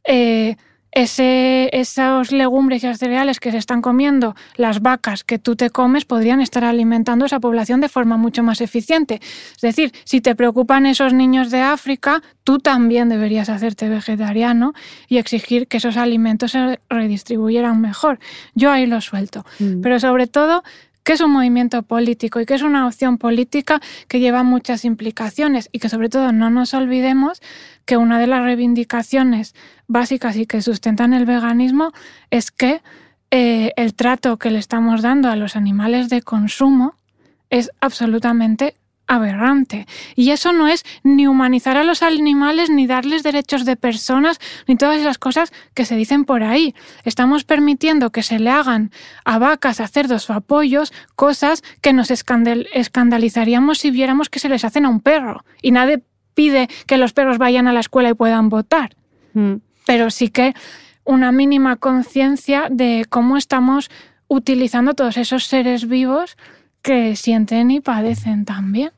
[0.05, 0.57] Eh,
[0.93, 6.05] ese, esos legumbres y cereales que se están comiendo las vacas que tú te comes
[6.05, 9.21] podrían estar alimentando a esa población de forma mucho más eficiente.
[9.57, 14.75] Es decir, si te preocupan esos niños de África, tú también deberías hacerte vegetariano
[15.09, 18.19] y exigir que esos alimentos se redistribuyeran mejor.
[18.55, 19.47] Yo ahí lo suelto.
[19.59, 19.81] Mm.
[19.81, 20.63] Pero sobre todo,
[21.05, 25.69] que es un movimiento político y que es una opción política que lleva muchas implicaciones
[25.73, 27.41] y que sobre todo no nos olvidemos
[27.85, 29.55] que una de las reivindicaciones
[29.87, 31.93] básicas y que sustentan el veganismo
[32.31, 32.83] es que
[33.31, 36.95] eh, el trato que le estamos dando a los animales de consumo
[37.51, 38.77] es absolutamente
[39.15, 39.87] aberrante.
[40.17, 44.77] Y eso no es ni humanizar a los animales, ni darles derechos de personas, ni
[44.77, 46.75] todas esas cosas que se dicen por ahí.
[47.05, 48.91] Estamos permitiendo que se le hagan
[49.25, 54.49] a vacas, a cerdos o a pollos cosas que nos escandalizaríamos si viéramos que se
[54.49, 55.45] les hacen a un perro.
[55.61, 56.03] Y nadie
[56.35, 58.97] pide que los perros vayan a la escuela y puedan votar.
[59.35, 59.57] Mm.
[59.87, 60.55] Pero sí que
[61.05, 63.91] una mínima conciencia de cómo estamos
[64.29, 66.37] utilizando todos esos seres vivos
[66.81, 68.93] que sienten y padecen también.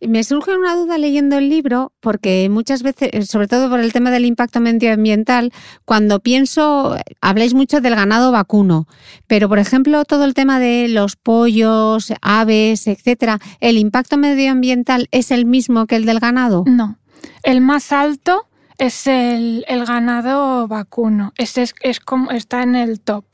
[0.00, 4.10] Me surge una duda leyendo el libro, porque muchas veces, sobre todo por el tema
[4.10, 5.52] del impacto medioambiental,
[5.84, 8.86] cuando pienso, habláis mucho del ganado vacuno,
[9.26, 15.30] pero por ejemplo, todo el tema de los pollos, aves, etcétera, ¿el impacto medioambiental es
[15.30, 16.64] el mismo que el del ganado?
[16.66, 16.98] No.
[17.42, 18.46] El más alto
[18.78, 21.32] es el, ganado vacuno.
[21.36, 23.24] Ese es, como, está en el top.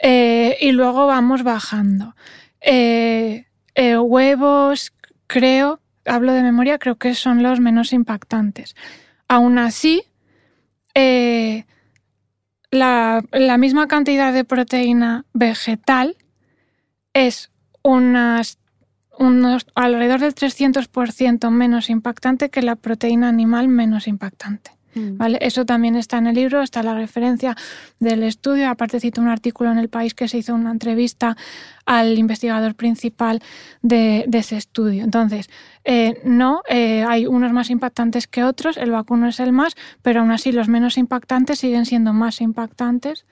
[0.00, 2.14] Eh, y luego vamos bajando.
[2.60, 4.92] Eh, eh, huevos,
[5.28, 8.74] creo, hablo de memoria, creo que son los menos impactantes.
[9.28, 10.02] Aún así,
[10.94, 11.64] eh,
[12.70, 13.22] la,
[13.58, 16.16] misma cantidad de proteína vegetal
[17.12, 17.52] es
[17.82, 18.58] unas,
[19.16, 24.77] unos, alrededor del 300% menos impactante que la proteína animal menos impactante.
[25.16, 25.38] ¿Vale?
[25.40, 27.56] Eso también está en el libro, está la referencia
[27.98, 28.68] del estudio.
[28.68, 31.36] Aparte cito un artículo en El País que se hizo una entrevista
[31.86, 33.40] al investigador principal
[33.82, 35.04] de, ese estudio.
[35.04, 35.48] Entonces,
[35.84, 40.20] eh, no, eh, hay unos más impactantes que otros, el vacuno es el más, pero
[40.20, 43.24] aún así los menos impactantes siguen siendo más impactantes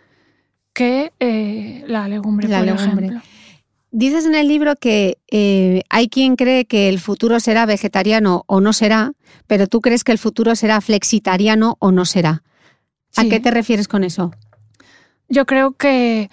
[0.72, 3.20] que eh, la legumbre, por ejemplo.
[3.98, 8.60] Dices en el libro que eh, hay quien cree que el futuro será vegetariano o
[8.60, 9.12] no será,
[9.46, 12.42] pero tú crees que el futuro será flexitariano o no será.
[13.16, 14.32] ¿A qué te refieres con eso?
[15.30, 16.28] Yo creo que,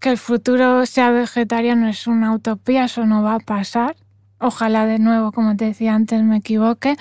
[0.00, 3.94] que el futuro sea vegetariano es una utopía, eso no va a pasar.
[4.40, 6.96] Ojalá de nuevo, como te decía antes, me equivoque,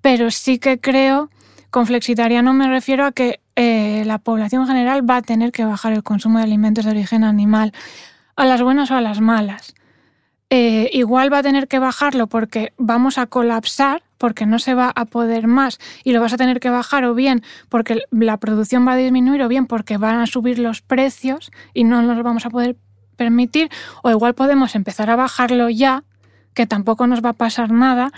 [0.00, 1.30] pero sí que creo,
[1.70, 5.92] con flexitariano me refiero a que eh, la población general va a tener que bajar
[5.92, 7.72] el consumo de alimentos de origen animal
[8.36, 9.74] a las buenas o a las malas.
[10.50, 14.92] Eh, igual va a tener que bajarlo porque vamos a colapsar, porque no se va
[14.94, 18.86] a poder más y lo vas a tener que bajar o bien porque la producción
[18.86, 22.44] va a disminuir o bien porque van a subir los precios y no nos vamos
[22.44, 22.76] a poder
[23.16, 23.70] permitir
[24.02, 26.04] o igual podemos empezar a bajarlo ya,
[26.52, 28.12] que tampoco nos va a pasar nada,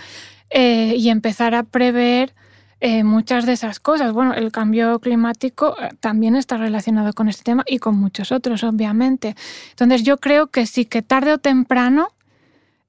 [0.50, 2.32] eh, y empezar a prever
[2.81, 4.12] eh, muchas de esas cosas.
[4.12, 8.64] Bueno, el cambio climático eh, también está relacionado con este tema y con muchos otros,
[8.64, 9.37] obviamente.
[9.70, 12.09] Entonces yo creo que sí que tarde o temprano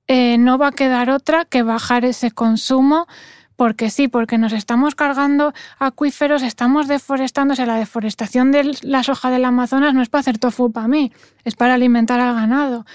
[0.08, 3.08] eh, no va a quedar otra que bajar ese consumo.
[3.58, 9.46] Porque sí, porque nos estamos cargando acuíferos, estamos sea, la deforestación de la soja del
[9.46, 11.14] Amazonas no es para hacer tofu para mí,
[11.46, 12.86] es para alimentar al ganado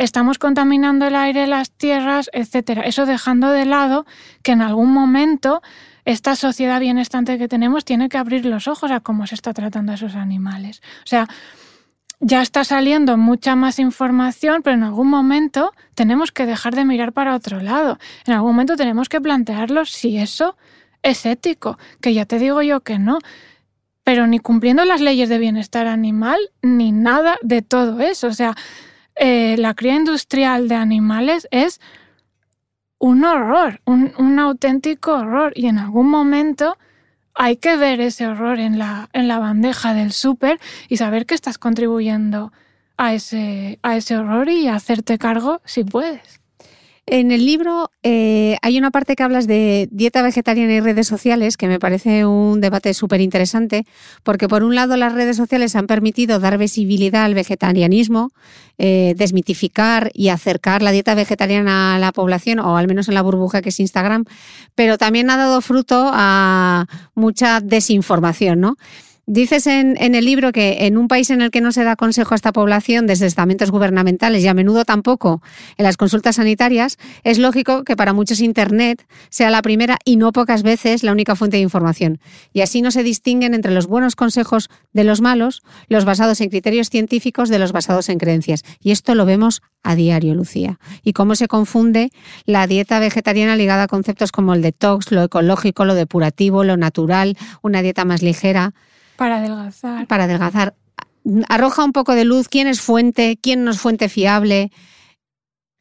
[0.00, 2.82] estamos contaminando el aire, las tierras, etcétera.
[2.82, 4.06] Eso dejando de lado
[4.42, 5.62] que en algún momento
[6.04, 9.92] esta sociedad bienestante que tenemos tiene que abrir los ojos a cómo se está tratando
[9.92, 10.82] a esos animales.
[11.04, 11.28] O sea,
[12.20, 17.12] ya está saliendo mucha más información, pero en algún momento tenemos que dejar de mirar
[17.12, 17.98] para otro lado.
[18.26, 20.56] En algún momento tenemos que plantearlo si eso
[21.02, 23.18] es ético, que ya te digo yo que no.
[24.04, 28.26] Pero ni cumpliendo las leyes de bienestar animal, ni nada de todo eso.
[28.26, 28.54] O sea,
[29.14, 31.80] eh, la cría industrial de animales es
[33.00, 35.52] un horror, un, auténtico horror.
[35.56, 36.78] Y en algún momento
[37.34, 41.34] hay que ver ese horror en la, en la bandeja del súper y saber que
[41.34, 42.52] estás contribuyendo
[42.96, 46.39] a ese, a ese horror y hacerte cargo si puedes.
[47.06, 51.56] En el libro eh, hay una parte que hablas de dieta vegetariana y redes sociales,
[51.56, 53.84] que me parece un debate súper interesante,
[54.22, 58.30] porque por un lado las redes sociales han permitido dar visibilidad al vegetarianismo,
[58.78, 63.22] eh, desmitificar y acercar la dieta vegetariana a la población, o al menos en la
[63.22, 64.24] burbuja que es Instagram,
[64.74, 68.76] pero también ha dado fruto a mucha desinformación, ¿no?
[69.32, 72.34] Dices en, el libro que en un país en el que no se da consejo
[72.34, 75.40] a esta población desde estamentos gubernamentales y a menudo tampoco
[75.76, 80.32] en las consultas sanitarias, es lógico que para muchos Internet sea la primera y no
[80.32, 82.18] pocas veces la única fuente de información.
[82.52, 86.50] Y así no se distinguen entre los buenos consejos de los malos, los basados en
[86.50, 88.64] criterios científicos de los basados en creencias.
[88.80, 90.80] Y esto lo vemos a diario, Lucía.
[91.04, 92.10] Y cómo se confunde
[92.46, 97.38] la dieta vegetariana ligada a conceptos como el detox, lo ecológico, lo depurativo, lo natural,
[97.62, 98.74] una dieta más ligera.
[99.20, 100.06] Para adelgazar.
[100.06, 100.74] Para adelgazar.
[101.50, 104.72] Arroja un poco de luz quién es fuente, quién no es fuente fiable.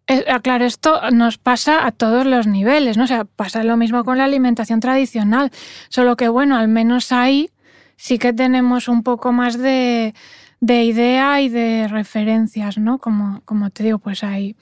[0.08, 3.06] Eh, ah, claro, esto nos pasa a todos los niveles, ¿no?
[3.06, 5.52] O sea, pasa lo mismo con la alimentación tradicional,
[5.88, 7.50] solo que bueno, al menos ahí
[7.96, 10.14] sí que tenemos un poco más de,
[10.60, 12.98] idea y de referencias, ¿no?
[12.98, 14.58] Como, como te digo, pues hay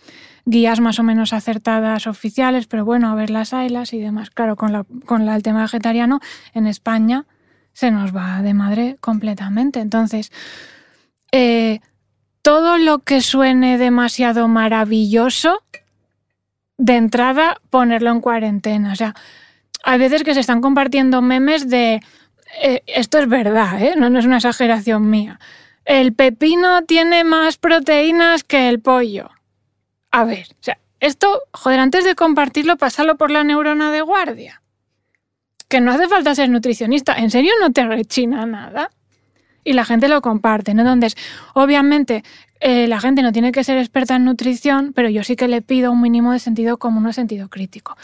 [0.46, 4.30] guías más o menos acertadas oficiales, pero bueno, a ver las ailas y demás.
[4.30, 6.20] Claro, con, la, con el tema vegetariano
[6.54, 7.26] en España
[7.78, 9.80] se nos va de madre completamente.
[9.80, 10.32] Entonces,
[11.32, 11.80] eh,
[12.42, 15.62] todo lo que suene demasiado maravilloso,
[16.80, 18.94] de entrada ponerlo en cuarentena.
[18.94, 19.14] O sea,
[19.84, 22.02] hay veces que se están compartiendo memes de,
[22.64, 23.94] eh, esto es verdad, ¿eh?
[23.96, 25.40] no, no es una exageración mía.
[25.86, 29.30] El pepino tiene más proteínas que el pollo.
[30.10, 34.64] A ver, o sea, esto, joder, antes de compartirlo, pasarlo por la neurona de guardia
[35.68, 38.90] que no hace falta ser nutricionista, en serio no te rechina nada.
[39.64, 40.82] Y la gente lo comparte, ¿no?
[40.82, 41.16] Entonces,
[41.54, 42.24] obviamente,
[42.62, 45.62] eh, la gente no tiene que ser experta en nutrición, pero yo sí que le
[45.62, 47.98] pido un mínimo de sentido común o sentido crítico.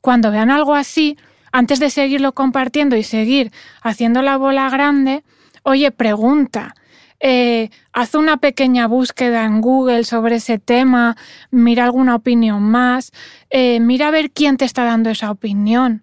[0.00, 1.16] Cuando vean algo así,
[1.52, 5.22] antes de seguirlo compartiendo y seguir haciendo la bola grande,
[5.62, 6.74] oye, pregunta.
[7.20, 11.16] Eh, haz una pequeña búsqueda en Google sobre ese tema,
[11.50, 13.12] mira alguna opinión más,
[13.50, 16.02] eh, mira a ver quién te está dando esa opinión.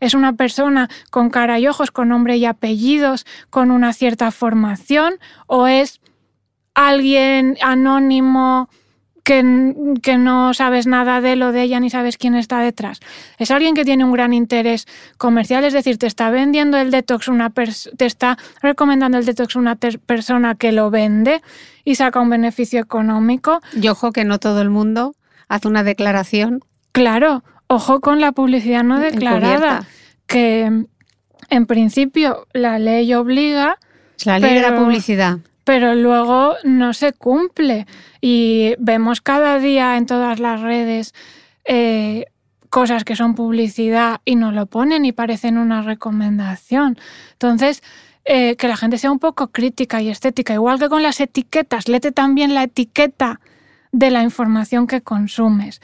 [0.00, 5.14] ¿Es una persona con cara y ojos, con nombre y apellidos, con una cierta formación?
[5.46, 6.00] ¿O es
[6.74, 8.68] alguien anónimo
[9.22, 13.00] que, que, no sabes nada de lo de ella ni sabes quién está detrás.
[13.38, 14.86] Es alguien que tiene un gran interés
[15.18, 19.76] comercial, es decir, te está vendiendo el detox una te está recomendando el detox una
[19.76, 21.42] persona que lo vende
[21.84, 23.60] y saca un beneficio económico.
[23.80, 25.14] Y ojo que no todo el mundo
[25.48, 26.64] hace una declaración.
[26.92, 29.86] Claro, ojo con la publicidad no declarada,
[30.26, 30.84] que
[31.48, 33.78] en principio la ley obliga.
[34.26, 35.38] La ley de la publicidad
[35.70, 37.86] pero luego no se cumple.
[38.20, 41.14] Y vemos cada día en todas las redes
[41.64, 42.26] eh,
[42.70, 46.98] cosas que son publicidad y no lo ponen y parecen una recomendación.
[47.34, 47.84] Entonces,
[48.24, 51.88] eh, que la gente sea un poco crítica y estética, igual que con las etiquetas,
[51.88, 53.40] lete también la etiqueta
[53.92, 55.80] de la información que consumes.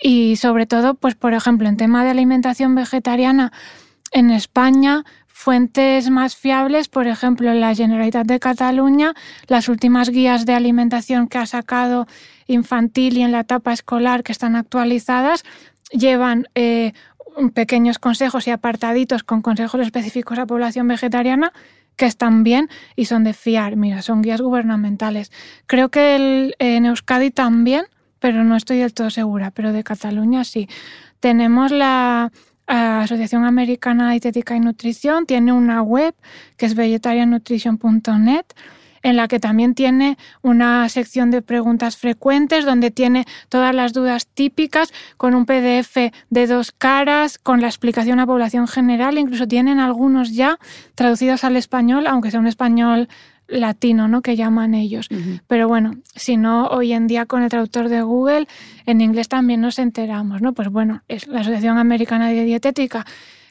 [0.00, 3.52] Y sobre todo, pues por ejemplo, en tema de alimentación vegetariana,
[4.12, 5.04] en España
[5.40, 9.14] Fuentes más fiables, por ejemplo, la Generalitat de Cataluña,
[9.46, 12.08] las últimas guías de alimentación que ha sacado
[12.48, 15.44] infantil y en la etapa escolar que están actualizadas,
[15.92, 16.92] llevan eh,
[17.54, 21.52] pequeños consejos y apartaditos con consejos específicos a población vegetariana
[21.94, 23.76] que están bien y son de fiar.
[23.76, 25.30] Mira, son guías gubernamentales.
[25.66, 27.84] Creo que en Euskadi también,
[28.20, 30.68] pero no estoy del todo segura, pero de Cataluña sí.
[31.20, 32.30] Tenemos la
[32.66, 36.14] Asociación Americana de Dietética y Nutrición tiene una web
[36.56, 38.44] que es vegetariannutrition.net
[39.02, 44.26] en la que también tiene una sección de preguntas frecuentes donde tiene todas las dudas
[44.26, 49.80] típicas con un PDF de dos caras, con la explicación a población general, incluso tienen
[49.80, 50.58] algunos ya
[50.94, 53.08] traducidos al español, aunque sea un español
[53.48, 54.22] latino, ¿no?
[54.22, 55.08] Que llaman ellos.
[55.46, 58.46] Pero bueno, si no, hoy en día con el traductor de Google,
[58.86, 60.52] en inglés también nos enteramos, ¿no?
[60.52, 63.06] Pues bueno, es la Asociación Americana de Dietética,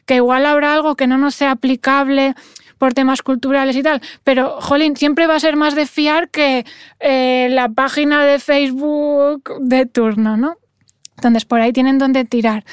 [0.06, 2.34] que igual habrá algo que no nos sea aplicable
[2.78, 6.64] por temas culturales y tal, pero, jolín, siempre va a ser más de fiar que
[7.00, 10.56] eh, la página de Facebook de turno, ¿no?
[11.16, 12.64] Entonces, por ahí tienen donde tirar.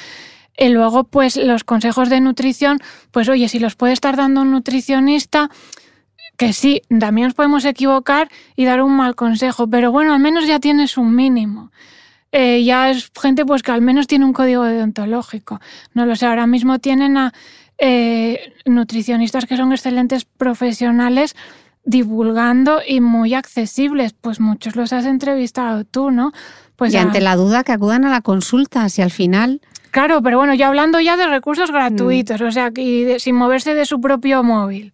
[0.56, 2.78] Y luego, pues, los consejos de nutrición,
[3.10, 5.50] pues, oye, si los puede estar dando un nutricionista,
[6.36, 10.46] que sí, también nos podemos equivocar y dar un mal consejo, pero bueno, al menos
[10.46, 11.70] ya tienes un mínimo.
[12.32, 15.60] Eh, ya es gente pues que al menos tiene un código deontológico.
[15.94, 17.32] No lo sé, ahora mismo tienen a
[17.78, 21.34] eh, nutricionistas que son excelentes profesionales
[21.84, 24.12] divulgando y muy accesibles.
[24.12, 26.32] Pues muchos los has entrevistado tú, ¿no?
[26.74, 29.62] Pues y ante la duda que acudan a la consulta, si al final
[29.96, 33.86] Claro, pero bueno, ya hablando ya de recursos gratuitos, o sea, y sin moverse de
[33.86, 34.92] su propio móvil.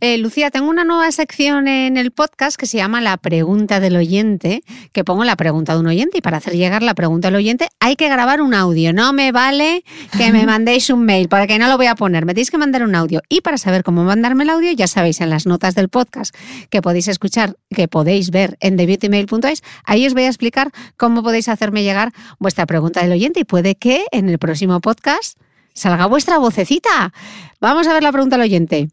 [0.00, 3.96] Eh, Lucía, tengo una nueva sección en el podcast que se llama La pregunta del
[3.96, 7.36] oyente, que pongo la pregunta de un oyente y para hacer llegar la pregunta del
[7.36, 8.92] oyente hay que grabar un audio.
[8.92, 9.84] No me vale
[10.16, 12.24] que me mandéis un mail, porque no lo voy a poner.
[12.26, 13.22] Me tenéis que mandar un audio.
[13.28, 16.34] Y para saber cómo mandarme el audio, ya sabéis, en las notas del podcast
[16.70, 21.48] que podéis escuchar, que podéis ver en thebeautymail.es, ahí os voy a explicar cómo podéis
[21.48, 25.38] hacerme llegar vuestra pregunta del oyente y puede que en el próximo podcast
[25.72, 27.12] salga vuestra vocecita.
[27.60, 28.88] Vamos a ver la pregunta al oyente.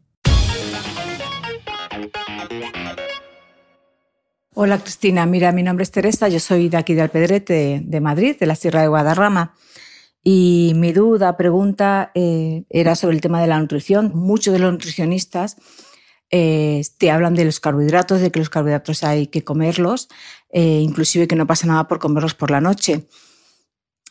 [4.54, 8.36] Hola Cristina, mira, mi nombre es Teresa, yo soy de aquí de Alpedrete, de, Madrid,
[8.38, 9.54] de la Sierra de Guadarrama.
[10.22, 14.12] Y mi duda, pregunta, eh, era sobre el tema de la nutrición.
[14.14, 15.56] Muchos de los nutricionistas
[16.30, 20.10] eh, te hablan de los carbohidratos, de que los carbohidratos hay que comerlos,
[20.50, 23.08] eh, inclusive que no pasa nada por comerlos por la noche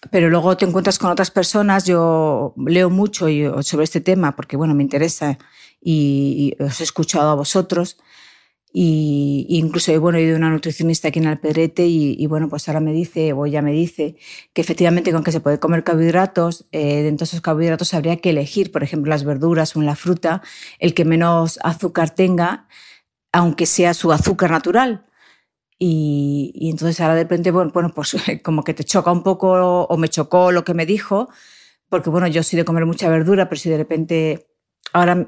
[0.09, 1.85] pero luego te encuentras con otras personas.
[1.85, 3.27] Yo leo mucho
[3.61, 5.37] sobre este tema porque, bueno, me interesa
[5.79, 7.97] y, os he escuchado a vosotros.
[8.73, 12.67] Y, incluso bueno, he ido a una nutricionista aquí en Alpedrete y, y, bueno, pues
[12.69, 14.15] ahora me dice, o ella me dice,
[14.53, 18.29] que efectivamente con que se puede comer carbohidratos, eh, dentro de esos carbohidratos habría que
[18.29, 20.41] elegir, por ejemplo, las verduras o en la fruta,
[20.79, 22.67] el que menos azúcar tenga,
[23.33, 25.05] aunque sea su azúcar natural.
[25.77, 30.09] Y, entonces ahora de repente, bueno, pues como que te choca un poco o me
[30.09, 31.29] chocó lo que me dijo,
[31.89, 34.50] porque bueno, yo soy de comer mucha verdura, pero si de repente
[34.93, 35.27] ahora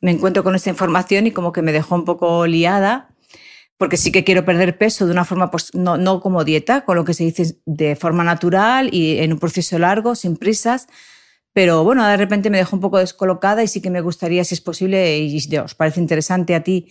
[0.00, 3.08] me encuentro con esta información y como que me dejó un poco liada,
[3.76, 6.96] porque sí que quiero perder peso de una forma, pues no, no como dieta, con
[6.96, 10.86] lo que se dice de forma natural y en un proceso largo, sin prisas,
[11.52, 14.54] pero bueno, de repente me dejó un poco descolocada y sí que me gustaría, si
[14.54, 16.88] es posible, y si os parece interesante a ti,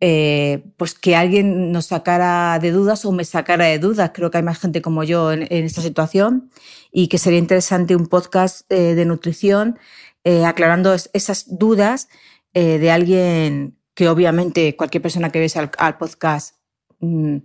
[0.00, 4.10] eh, pues que alguien nos sacara de dudas o me sacara de dudas.
[4.12, 6.50] Creo que hay más gente como yo en, esta situación
[6.92, 9.78] y que sería interesante un podcast eh, de nutrición
[10.24, 12.08] eh, aclarando esas dudas
[12.52, 16.54] de alguien que obviamente cualquier persona que ves al, podcast
[17.00, 17.38] mm,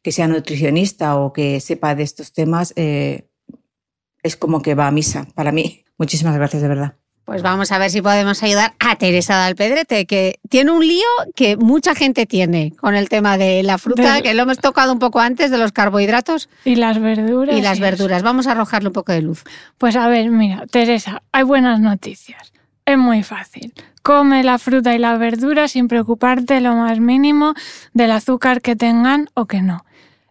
[0.00, 5.26] que sea nutricionista o que sepa de estos temas es como que va a misa
[5.34, 5.84] para mí.
[5.98, 7.01] Muchísimas gracias de verdad.
[7.24, 11.56] Pues vamos a ver si podemos ayudar a Teresa Dalpedrete, que tiene un lío que
[11.56, 15.20] mucha gente tiene con el tema de la fruta, que lo hemos tocado un poco
[15.20, 17.56] antes, de los carbohidratos Y las verduras.
[17.56, 18.22] y las verduras.
[18.24, 19.44] Vamos a arrojarle un poco de luz.
[19.78, 22.52] Pues a ver, mira, Teresa, hay buenas noticias.
[22.84, 23.72] Es muy fácil.
[24.02, 27.54] Come la fruta y la verdura sin preocuparte lo más mínimo
[27.94, 29.84] del azúcar que tengan o que no.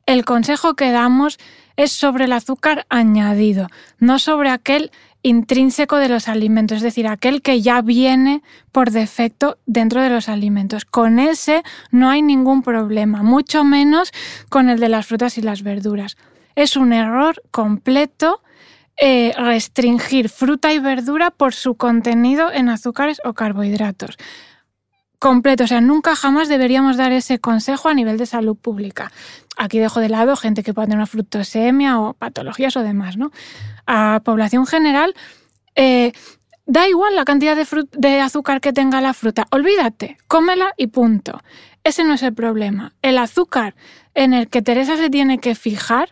[0.06, 1.40] El consejo que damos
[1.76, 3.68] es sobre el azúcar añadido,
[4.00, 4.92] no sobre aquel
[5.24, 8.42] intrínseco de los alimentos, es decir, aquel que ya viene
[8.72, 10.86] por defecto dentro de los alimentos.
[10.86, 14.12] Con ese no hay ningún problema, mucho menos
[14.50, 16.18] con el de las frutas y las verduras.
[16.56, 18.42] Es un error completo
[18.98, 24.18] eh, restringir fruta y verdura por su contenido en azúcares o carbohidratos.
[25.18, 29.12] Completo, o sea, nunca jamás deberíamos dar ese consejo a nivel de salud pública.
[29.58, 33.32] Aquí dejo de lado gente que pueda tener una fructosemia o patologías o demás, ¿no?
[33.86, 35.14] A población general,
[35.76, 36.14] eh,
[36.66, 41.42] da igual la cantidad de, azúcar que tenga la fruta, olvídate, cómela y punto.
[41.84, 42.94] Ese no es el problema.
[43.02, 43.76] El azúcar
[44.14, 46.10] en el que Teresa se tiene que fijar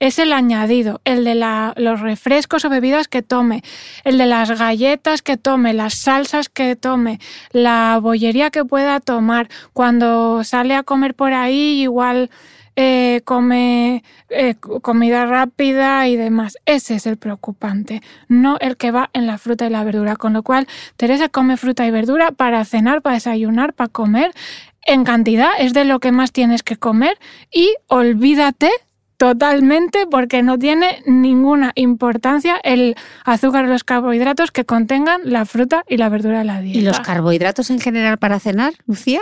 [0.00, 3.62] es el añadido, el de los refrescos o bebidas que tome,
[4.04, 7.18] el de las galletas que tome, las salsas que tome,
[7.50, 9.48] la bollería que pueda tomar.
[9.72, 12.30] Cuando sale a comer por ahí, igual
[12.80, 16.58] eh, come eh, comida rápida y demás.
[16.64, 20.14] Ese es el preocupante, no el que va en la fruta y la verdura.
[20.14, 24.30] Con lo cual, Teresa come fruta y verdura para cenar, para desayunar, para comer.
[24.86, 27.18] En cantidad es de lo que más tienes que comer
[27.50, 28.70] y olvídate
[29.16, 32.94] totalmente porque no tiene ninguna importancia el
[33.24, 36.78] azúcar o los carbohidratos que contengan la fruta y la verdura de la dieta.
[36.78, 39.20] ¿Y los carbohidratos en general para cenar, Lucía?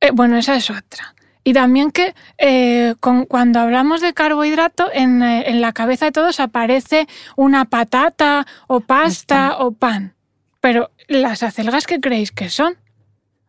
[0.00, 1.14] Eh, bueno, esa es otra.
[1.48, 6.12] Y también que eh, con- cuando hablamos de carbohidrato, en, eh, en la cabeza de
[6.12, 7.06] todos aparece
[7.36, 10.14] una patata o pasta o pan.
[10.60, 12.76] Pero las acelgas, ¿qué creéis que son?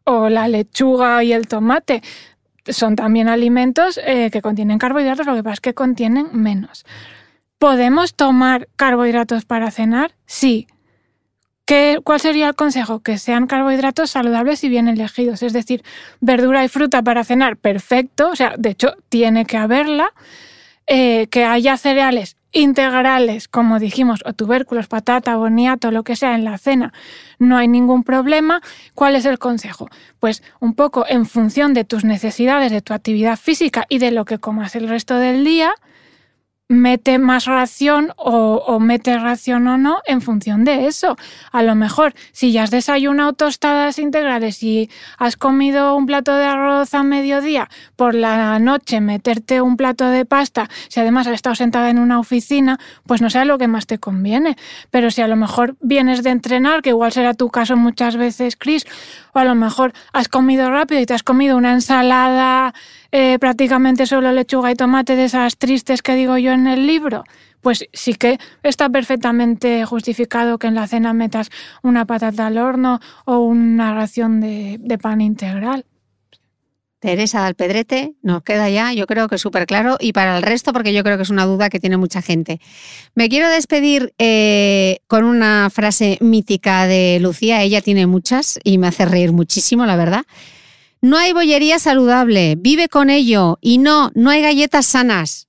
[0.06, 2.02] O la lechuga y el tomate.
[2.66, 6.86] Son también alimentos eh, que contienen carbohidratos, lo que pasa es que contienen menos.
[7.58, 10.16] ¿Podemos tomar carbohidratos para cenar?
[10.26, 10.68] Sí.
[11.70, 13.02] ¿Qué, ¿Cuál sería el consejo?
[13.02, 15.44] Que sean carbohidratos saludables y bien elegidos.
[15.44, 15.84] Es decir,
[16.20, 18.30] verdura y fruta para cenar, perfecto.
[18.32, 20.12] O sea, de hecho, tiene que haberla.
[20.88, 26.44] Eh, que haya cereales integrales, como dijimos, o tubérculos, patata, boniato, lo que sea en
[26.44, 26.92] la cena,
[27.38, 28.64] no hay ningún problema.
[28.96, 29.88] ¿Cuál es el consejo?
[30.20, 34.26] Pues un poco en función de tus necesidades, de tu actividad física y de lo
[34.26, 35.72] que comas el resto del día,
[36.70, 41.18] mete más ración o, o mete ración o no en función de eso.
[41.52, 46.46] A lo mejor, si ya has desayunado tostadas integrales y has comido un plato de
[46.46, 51.56] arroz a mediodía, por la noche meterte un plato de pasta, si además has estado
[51.56, 54.56] sentada en una oficina, pues no sea lo que más te conviene.
[54.92, 58.56] Pero si a lo mejor vienes de entrenar, que igual será tu caso muchas veces,
[58.56, 58.86] Chris,
[59.34, 62.76] o a lo mejor has comido rápido y te has comido una ensalada
[63.12, 67.24] eh, prácticamente solo lechuga y tomate de esas tristes que digo yo en el libro,
[67.62, 71.50] pues sí que está perfectamente justificado que en la cena metas
[71.82, 75.86] una patata al horno o una ración de, pan integral.
[77.00, 80.94] Teresa Alpedrete, nos queda ya, yo creo que súper claro, y para el resto, porque
[80.94, 82.60] yo creo que es una duda que tiene mucha gente.
[83.16, 88.88] Me quiero despedir eh, con una frase mítica de Lucía, ella tiene muchas y me
[88.88, 90.24] hace reír muchísimo, la verdad.
[91.02, 95.48] No hay bollería saludable, vive con ello, y no, no hay galletas sanas.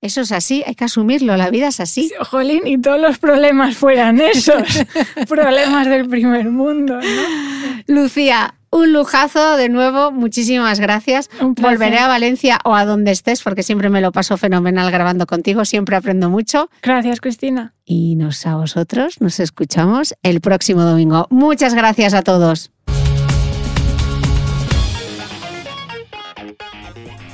[0.00, 2.12] Eso es así, hay que asumirlo, la vida es así.
[2.30, 4.84] Jolín, y todos los problemas fueran esos,
[5.28, 7.84] problemas del primer mundo, ¿no?
[7.86, 11.30] Lucía, un lujazo de nuevo, muchísimas gracias.
[11.40, 15.64] Volveré a Valencia o a donde estés porque siempre me lo paso fenomenal grabando contigo,
[15.64, 16.68] siempre aprendo mucho.
[16.82, 17.72] Gracias, Cristina.
[17.84, 21.28] Y nos a vosotros nos escuchamos el próximo domingo.
[21.30, 22.73] Muchas gracias a todos.